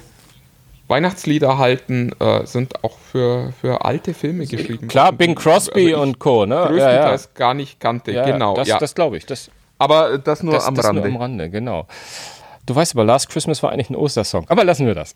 [0.89, 5.19] Weihnachtslieder halten, äh, sind auch für, für alte Filme geschrieben Klar, worden.
[5.19, 6.65] Bing Crosby Also und Co., ne?
[6.69, 8.55] Größtenteils gar nicht kannte, ja, genau.
[8.55, 8.79] Das, ja.
[8.79, 9.27] das glaube ich.
[9.27, 11.03] Das, Aber äh, das nur das, am das Rande.
[11.03, 11.87] nur am Rande, genau.
[12.69, 14.45] Du weißt aber, Last Christmas war eigentlich ein Ostersong.
[14.51, 15.15] Aber lassen wir das.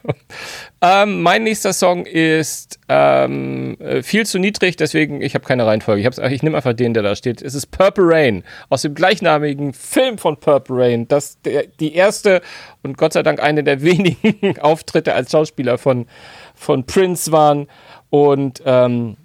[0.82, 6.06] ähm, mein nächster Song ist ähm, äh, viel zu niedrig, deswegen, ich habe keine Reihenfolge.
[6.06, 7.40] Ich, ich nehme einfach den, der da steht.
[7.40, 11.08] Es ist Purple Rain aus dem gleichnamigen Film von Purple Rain.
[11.08, 12.42] Das der, die erste
[12.82, 16.06] und Gott sei Dank eine der wenigen Auftritte als Schauspieler von,
[16.54, 17.68] von Prince waren.
[18.10, 19.16] Und ähm,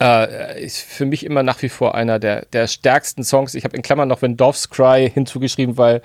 [0.00, 3.54] äh, ist für mich immer nach wie vor einer der, der stärksten Songs.
[3.54, 6.02] Ich habe in Klammern noch When Doves Cry hinzugeschrieben, weil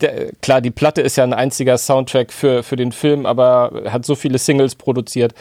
[0.00, 4.04] der, klar, die Platte ist ja ein einziger Soundtrack für, für den Film, aber hat
[4.04, 5.34] so viele Singles produziert.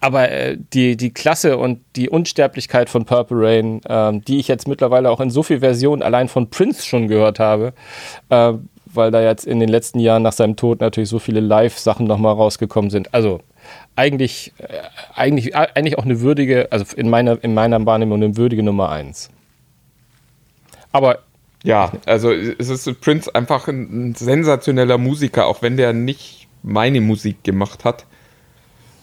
[0.00, 4.66] Aber äh, die, die Klasse und die Unsterblichkeit von Purple Rain, ähm, die ich jetzt
[4.66, 7.72] mittlerweile auch in so viel Versionen allein von Prince schon gehört habe,
[8.28, 8.54] äh,
[8.86, 12.34] weil da jetzt in den letzten Jahren nach seinem Tod natürlich so viele Live-Sachen nochmal
[12.34, 13.14] rausgekommen sind.
[13.14, 13.40] Also
[13.96, 14.82] eigentlich, äh,
[15.14, 18.90] eigentlich, äh, eigentlich auch eine würdige, also in meiner, in meiner Wahrnehmung eine würdige Nummer
[18.90, 19.30] eins.
[20.92, 21.20] Aber
[21.64, 27.44] Ja, also es ist Prince einfach ein, sensationeller Musiker, auch wenn der nicht meine Musik
[27.44, 28.04] gemacht hat.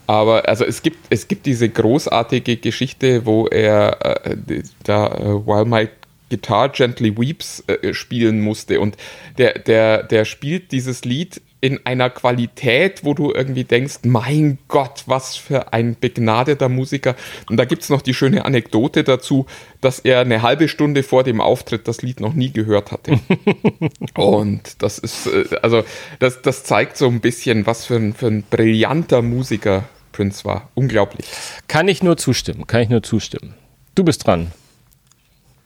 [0.07, 5.65] Aber also es gibt, es gibt diese großartige Geschichte, wo er äh, da äh, While
[5.65, 5.89] My
[6.29, 8.79] Guitar Gently Weeps äh, spielen musste.
[8.79, 8.97] Und
[9.37, 15.03] der, der, der spielt dieses Lied in einer Qualität, wo du irgendwie denkst, mein Gott,
[15.07, 17.15] was für ein begnadeter Musiker.
[17.49, 19.45] Und da gibt es noch die schöne Anekdote dazu,
[19.81, 23.19] dass er eine halbe Stunde vor dem Auftritt das Lied noch nie gehört hatte.
[24.15, 25.83] Und das ist, äh, also
[26.19, 30.69] das, das zeigt so ein bisschen, was für ein, für ein brillanter Musiker Prince war.
[30.75, 31.25] Unglaublich.
[31.67, 33.53] kann ich nur zustimmen, kann ich nur zustimmen.
[33.95, 34.51] Du bist dran.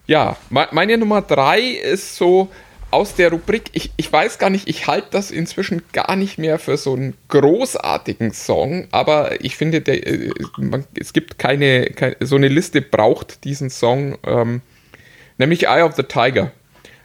[0.07, 2.49] Ja, me- meine Nummer drei ist so
[2.93, 6.59] aus der Rubrik, ich, ich weiß gar nicht, ich halte das inzwischen gar nicht mehr
[6.59, 12.15] für so einen großartigen Song, aber ich finde, der, äh, man, es gibt keine, keine,
[12.21, 14.61] so eine Liste braucht diesen Song, ähm,
[15.37, 16.51] nämlich Eye of the Tiger.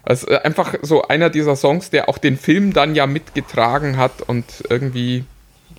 [0.02, 4.22] Also äh, einfach so einer dieser Songs, der auch den Film dann ja mitgetragen hat
[4.22, 5.24] und irgendwie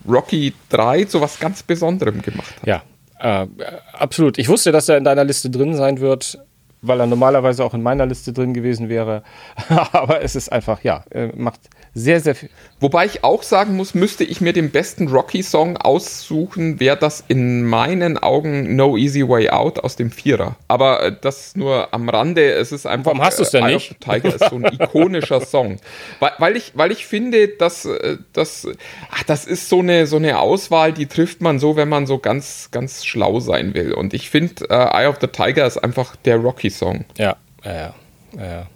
[0.08, 2.68] Rocky 3 zu was ganz Besonderem gemacht hat.
[2.68, 2.84] Ja,
[3.20, 3.48] äh,
[3.94, 4.38] absolut.
[4.38, 6.40] Ich wusste, dass er in deiner Liste drin sein wird
[6.82, 9.24] weil er normalerweise auch in meiner Liste drin gewesen wäre.
[9.92, 11.04] Aber es ist einfach, ja,
[11.36, 12.50] macht sehr, sehr viel.
[12.80, 17.66] Wobei ich auch sagen muss, müsste ich mir den besten Rocky-Song aussuchen, wäre das in
[17.66, 20.56] meinen Augen No Easy Way Out aus dem Vierer.
[20.68, 22.52] Aber äh, das nur am Rande.
[22.54, 23.12] Es ist einfach.
[23.12, 24.00] Warum hast du es denn äh, nicht?
[24.00, 25.78] Tiger ist so ein ikonischer Song.
[26.20, 28.68] Weil, weil, ich, weil ich finde, dass, äh, dass
[29.12, 32.20] ach, das ist so eine, so eine Auswahl, die trifft man so, wenn man so
[32.20, 33.94] ganz, ganz schlau sein will.
[33.94, 37.06] Und ich finde, uh, Eye of the Tiger ist einfach der Rocky-Song.
[37.18, 37.36] Ja,
[37.66, 37.94] ja, ja.
[38.38, 38.68] ja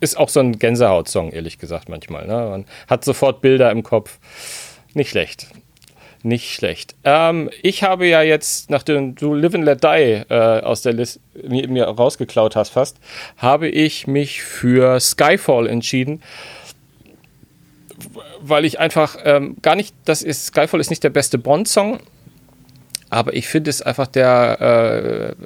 [0.00, 2.26] ist auch so ein Gänsehaut-Song, ehrlich gesagt, manchmal.
[2.26, 2.34] Ne?
[2.34, 4.18] Man hat sofort Bilder im Kopf.
[4.94, 5.48] Nicht schlecht.
[6.22, 6.94] Nicht schlecht.
[7.04, 11.20] Ähm, ich habe ja jetzt, nachdem du Live and Let Die äh, aus der Liste
[11.46, 12.96] mir, mir rausgeklaut hast fast,
[13.36, 16.22] habe ich mich für Skyfall entschieden
[18.40, 21.98] weil ich einfach ähm, gar nicht, das ist, Skyfall ist nicht der beste Bond-Song,
[23.10, 25.42] aber ich finde es einfach der, äh,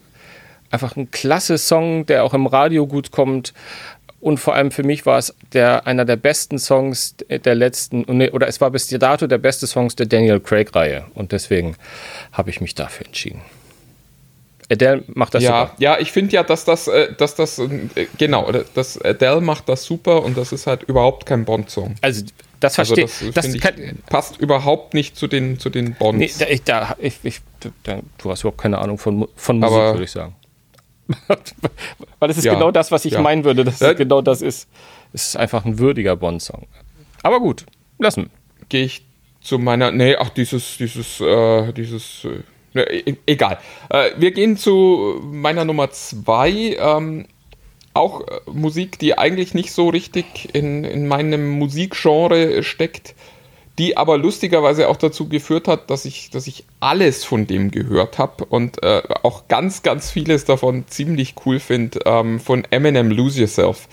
[0.71, 3.53] einfach ein klasse Song, der auch im Radio gut kommt
[4.21, 8.49] und vor allem für mich war es der, einer der besten Songs der letzten, oder
[8.49, 11.07] es war bis dato der beste Songs der Daniel Craig-Reihe.
[11.15, 11.77] Und deswegen
[12.33, 13.41] habe ich mich dafür entschieden.
[14.71, 15.75] Adele macht das ja, super.
[15.79, 19.85] Ja, ich finde ja, dass das, äh, dass das, äh, genau, dass Adele macht das
[19.85, 21.97] super und das ist halt überhaupt kein Bond-Song.
[22.03, 22.25] Also,
[22.61, 23.63] das verstehe also das, das ich,
[24.07, 26.19] passt überhaupt nicht zu den, zu den Bonds.
[26.19, 27.41] Nee, da, ich, da, ich, ich,
[27.83, 30.37] da, du hast überhaupt keine Ahnung von, von Musik, würde ich sagen.
[32.19, 32.55] Weil es ist ja.
[32.55, 33.21] genau das, was ich ja.
[33.21, 34.69] meinen würde, dass es genau das ist.
[35.13, 36.67] Es ist einfach ein würdiger Bond-Song.
[37.23, 37.67] Aber gut,
[37.99, 38.31] lassen.
[38.69, 39.05] Gehe ich
[39.41, 39.91] zu meiner.
[39.91, 42.27] Nee, ach, dieses, dieses, äh, dieses.
[42.75, 43.59] Äh, e-, egal.
[43.89, 46.77] Äh, wir gehen zu meiner Nummer zwei.
[46.79, 47.27] Ähm,
[47.93, 53.15] auch äh, Musik, die eigentlich nicht so richtig in, in meinem Musikgenre steckt
[53.81, 58.19] die aber lustigerweise auch dazu geführt hat, dass ich, dass ich alles von dem gehört
[58.19, 63.41] habe und äh, auch ganz, ganz vieles davon ziemlich cool finde, ähm, von Eminem Lose
[63.41, 63.89] Yourself.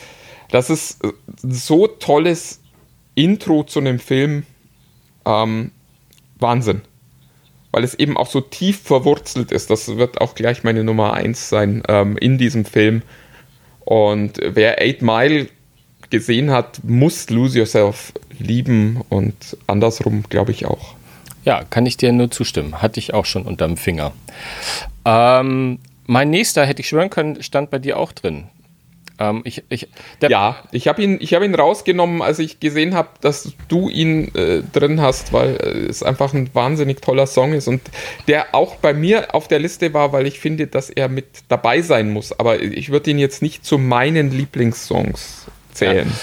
[0.52, 2.60] Das ist äh, so tolles
[3.16, 4.46] Intro zu einem Film.
[5.26, 5.72] Ähm,
[6.38, 6.82] Wahnsinn.
[7.72, 9.70] Weil es eben auch so tief verwurzelt ist.
[9.70, 13.04] Das wird auch gleich meine Nummer 1 sein ähm, in diesem Film.
[13.86, 15.48] Und wer Eight Mile
[16.10, 20.96] gesehen hat, muss Lose Yourself lieben und andersrum glaube ich auch.
[21.46, 22.82] Ja, kann ich dir nur zustimmen.
[22.82, 24.12] Hatte ich auch schon unterm Finger.
[25.06, 28.46] Ähm, mein nächster, hätte ich schwören können, stand bei dir auch drin.
[29.20, 29.88] Ähm, ich, ich,
[30.22, 34.62] ja, ich habe ihn, hab ihn rausgenommen, als ich gesehen habe, dass du ihn äh,
[34.74, 37.82] drin hast, weil äh, es einfach ein wahnsinnig toller Song ist und
[38.28, 41.82] der auch bei mir auf der Liste war, weil ich finde, dass er mit dabei
[41.82, 42.38] sein muss.
[42.38, 45.48] Aber ich würde ihn jetzt nicht zu meinen Lieblingssongs
[45.78, 46.08] zählen.
[46.08, 46.14] Ja.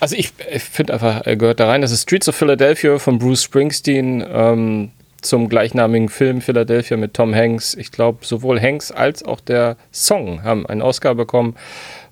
[0.00, 1.82] Also ich, ich finde einfach, gehört da rein.
[1.82, 4.90] Das ist Streets of Philadelphia von Bruce Springsteen ähm,
[5.20, 7.74] zum gleichnamigen Film Philadelphia mit Tom Hanks.
[7.74, 11.56] Ich glaube, sowohl Hanks als auch der Song haben einen Oscar bekommen.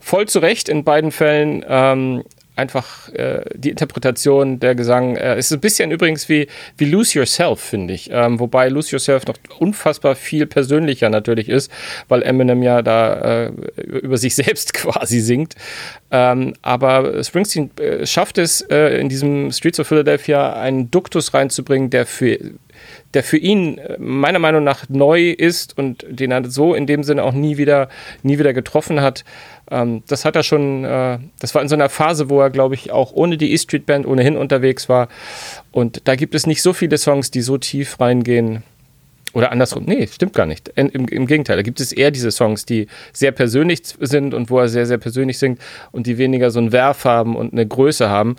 [0.00, 1.64] Voll zu Recht in beiden Fällen.
[1.68, 2.24] Ähm,
[2.56, 5.16] einfach äh, die Interpretation, der Gesang.
[5.16, 8.10] Äh, ist ein bisschen übrigens wie, wie Lose Yourself, finde ich.
[8.10, 11.70] Ähm, wobei Lose Yourself noch unfassbar viel persönlicher natürlich ist,
[12.08, 15.54] weil Eminem ja da äh, über sich selbst quasi singt.
[16.10, 21.90] Ähm, aber Springsteen äh, schafft es, äh, in diesem Streets of Philadelphia einen Duktus reinzubringen,
[21.90, 22.38] der für
[23.14, 27.02] der für ihn äh, meiner Meinung nach neu ist und den er so in dem
[27.02, 27.88] Sinne auch nie wieder,
[28.22, 29.24] nie wieder getroffen hat.
[29.70, 32.74] Ähm, das hat er schon, äh, das war in so einer Phase, wo er, glaube
[32.74, 35.08] ich, auch ohne die E-Street Band ohnehin unterwegs war.
[35.72, 38.62] Und da gibt es nicht so viele Songs, die so tief reingehen.
[39.36, 40.70] Oder andersrum, nee, stimmt gar nicht.
[40.76, 44.58] Im, Im, Gegenteil, da gibt es eher diese Songs, die sehr persönlich sind und wo
[44.58, 45.60] er sehr, sehr persönlich singt
[45.92, 48.36] und die weniger so einen Werf haben und eine Größe haben,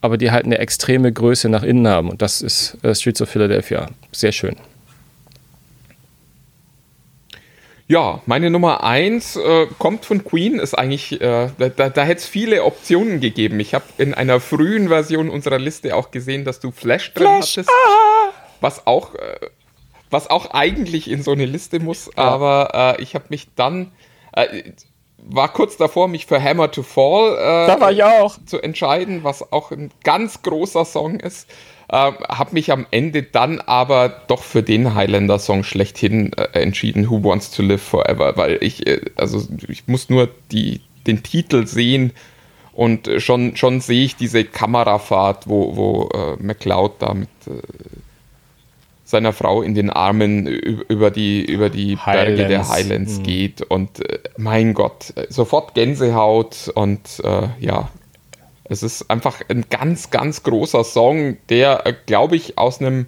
[0.00, 2.10] aber die halt eine extreme Größe nach innen haben.
[2.10, 3.90] Und das ist äh, Streets of Philadelphia.
[4.10, 4.56] Sehr schön.
[7.86, 12.26] Ja, meine Nummer eins äh, kommt von Queen, ist eigentlich, äh, da, da hätte es
[12.26, 13.60] viele Optionen gegeben.
[13.60, 17.52] Ich habe in einer frühen Version unserer Liste auch gesehen, dass du Flash drin Flash,
[17.52, 17.68] hattest.
[17.68, 18.32] Ah.
[18.60, 19.36] Was auch, äh,
[20.10, 22.24] was auch eigentlich in so eine Liste muss, ja.
[22.24, 23.92] aber äh, ich habe mich dann,
[24.32, 24.72] äh,
[25.18, 30.42] war kurz davor, mich für Hammer to Fall äh, zu entscheiden, was auch ein ganz
[30.42, 31.48] großer Song ist.
[31.88, 37.22] Äh, habe mich am Ende dann aber doch für den Highlander-Song schlechthin äh, entschieden, Who
[37.24, 42.12] Wants to Live Forever, weil ich, äh, also ich muss nur die, den Titel sehen
[42.72, 47.60] Und äh, schon, schon sehe ich diese Kamerafahrt, wo, wo äh, McLeod da mit äh,
[49.10, 52.36] seiner Frau in den Armen über die, über die Highlands.
[52.36, 53.22] Berge der Highlands mhm.
[53.22, 53.62] geht.
[53.62, 57.88] Und äh, mein Gott, sofort Gänsehaut und äh, ja,
[58.64, 63.06] es ist einfach ein ganz, ganz großer Song, der, äh, glaube ich, aus einem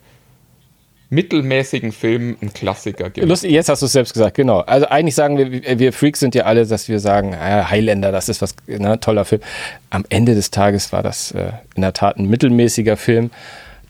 [1.08, 3.28] mittelmäßigen Film ein Klassiker gibt.
[3.28, 4.60] Lustig, jetzt hast du es selbst gesagt, genau.
[4.60, 8.30] Also eigentlich sagen wir, wir Freaks sind ja alle, dass wir sagen, ah, Highlander, das
[8.30, 9.42] ist was, ne, toller Film.
[9.90, 13.30] Am Ende des Tages war das äh, in der Tat ein mittelmäßiger Film,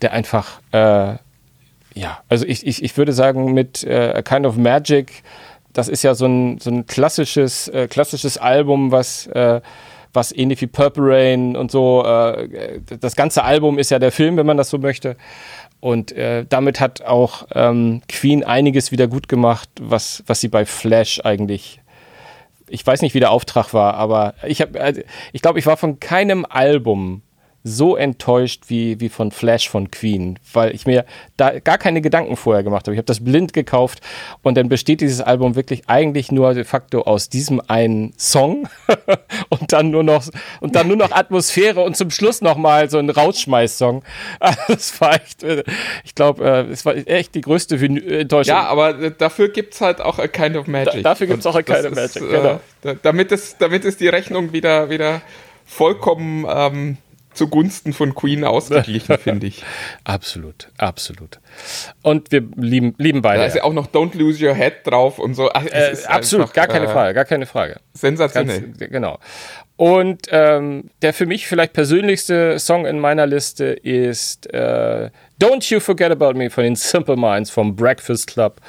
[0.02, 1.14] der einfach, äh,
[1.94, 5.22] ja, also ich, ich, ich würde sagen, mit äh, A Kind of Magic,
[5.72, 9.60] das ist ja so ein, so ein klassisches, äh, klassisches Album, was äh,
[10.12, 12.04] was ähnlich wie Purple Rain und so.
[12.04, 15.16] Äh, das ganze Album ist ja der Film, wenn man das so möchte.
[15.80, 20.64] Und äh, damit hat auch ähm, Queen einiges wieder gut gemacht, was, was sie bei
[20.64, 21.80] Flash eigentlich.
[22.68, 25.76] Ich weiß nicht, wie der Auftrag war, aber ich habe, also, ich glaube, ich war
[25.76, 27.22] von keinem Album
[27.64, 31.04] so enttäuscht wie, wie von Flash von Queen, weil ich mir
[31.36, 32.94] da gar keine Gedanken vorher gemacht habe.
[32.94, 34.00] Ich habe das blind gekauft
[34.42, 38.68] und dann besteht dieses Album wirklich eigentlich nur de facto aus diesem einen Song
[39.48, 40.24] und dann nur noch
[40.60, 44.02] und dann nur noch Atmosphäre und zum Schluss noch mal so ein Rausschmeiß-Song.
[44.68, 45.64] Das war echt, äh,
[46.04, 48.54] ich glaube, äh, es war echt die größte Enttäuschung.
[48.54, 50.94] Ja, aber dafür gibt es halt auch a kind of magic.
[50.94, 52.60] Da, dafür gibt es auch a kind of magic, genau.
[52.84, 55.22] Äh, damit, es, damit es die Rechnung wieder, wieder
[55.66, 56.98] vollkommen ähm,
[57.34, 59.64] zugunsten von Queen ausgeglichen, finde ich.
[60.04, 61.40] Absolut, absolut.
[62.02, 63.40] Und wir lieben, lieben beide.
[63.40, 65.50] Da ist ja auch noch Don't Lose Your Head drauf und so.
[65.52, 67.80] Ach, äh, absolut, einfach, gar keine äh, Frage, gar keine Frage.
[67.94, 68.60] Sensationell.
[68.60, 69.18] Ganz, genau.
[69.76, 75.10] Und ähm, der für mich vielleicht persönlichste Song in meiner Liste ist äh,
[75.42, 78.60] Don't You Forget About Me von den Simple Minds vom Breakfast Club.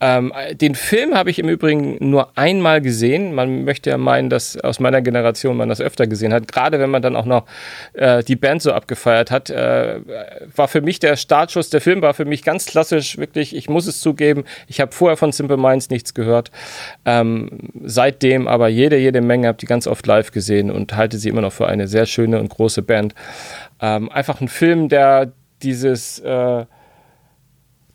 [0.00, 3.34] Ähm, den Film habe ich im Übrigen nur einmal gesehen.
[3.34, 6.48] Man möchte ja meinen, dass aus meiner Generation man das öfter gesehen hat.
[6.48, 7.44] Gerade wenn man dann auch noch
[7.92, 10.00] äh, die Band so abgefeiert hat, äh,
[10.56, 11.68] war für mich der Startschuss.
[11.68, 13.54] Der Film war für mich ganz klassisch, wirklich.
[13.54, 14.44] Ich muss es zugeben.
[14.66, 16.50] Ich habe vorher von Simple Minds nichts gehört.
[17.04, 17.50] Ähm,
[17.82, 21.42] seitdem aber jede, jede Menge habe die ganz oft live gesehen und halte sie immer
[21.42, 23.14] noch für eine sehr schöne und große Band.
[23.82, 25.30] Ähm, einfach ein Film, der
[25.64, 26.64] dieses äh,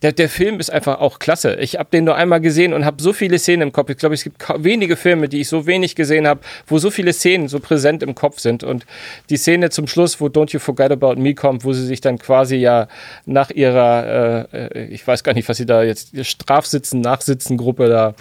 [0.01, 1.55] der, der Film ist einfach auch klasse.
[1.55, 3.89] Ich habe den nur einmal gesehen und habe so viele Szenen im Kopf.
[3.89, 7.11] Ich glaube, es gibt wenige Filme, die ich so wenig gesehen habe, wo so viele
[7.11, 8.63] Szenen so präsent im Kopf sind.
[8.63, 8.86] Und
[9.30, 12.17] die Szene zum Schluss, wo Don't You Forget About Me kommt, wo sie sich dann
[12.17, 12.88] quasi ja
[13.26, 18.15] nach ihrer, äh, ich weiß gar nicht, was sie da jetzt, Strafsitzen, Nachsitzen-Gruppe da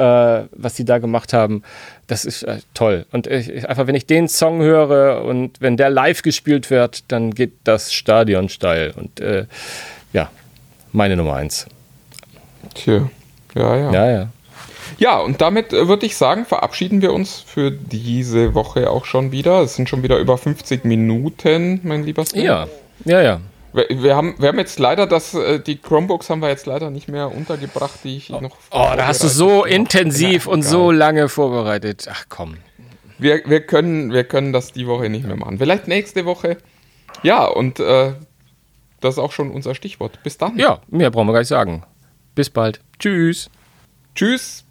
[0.00, 1.62] äh, was sie da gemacht haben,
[2.10, 3.06] das ist äh, toll.
[3.12, 7.32] Und ich, einfach, wenn ich den Song höre und wenn der live gespielt wird, dann
[7.32, 8.92] geht das Stadion steil.
[8.96, 9.46] Und äh,
[10.12, 10.28] ja,
[10.92, 11.66] meine Nummer eins.
[12.74, 13.08] Tja,
[13.54, 13.92] ja, ja.
[13.92, 14.28] Ja, ja.
[14.98, 19.30] Ja, und damit äh, würde ich sagen, verabschieden wir uns für diese Woche auch schon
[19.30, 19.62] wieder.
[19.62, 22.42] Es sind schon wieder über 50 Minuten, mein lieber Sven.
[22.42, 22.66] Ja,
[23.04, 23.40] ja, ja.
[23.72, 27.08] Wir, haben, wir haben jetzt leider das, äh, die Chromebooks haben wir jetzt leider nicht
[27.08, 28.56] mehr untergebracht, die ich noch.
[28.70, 32.08] Oh, da hast du so intensiv und so lange vorbereitet.
[32.10, 32.56] Ach komm.
[33.18, 35.58] Wir, wir, können, wir können das die Woche nicht mehr machen.
[35.58, 36.56] Vielleicht nächste Woche.
[37.22, 38.14] Ja, und äh,
[39.00, 40.22] das ist auch schon unser Stichwort.
[40.22, 40.58] Bis dann.
[40.58, 41.84] Ja, mehr brauchen wir gar nicht sagen.
[42.34, 42.80] Bis bald.
[42.98, 43.50] Tschüss.
[44.14, 44.64] Tschüss.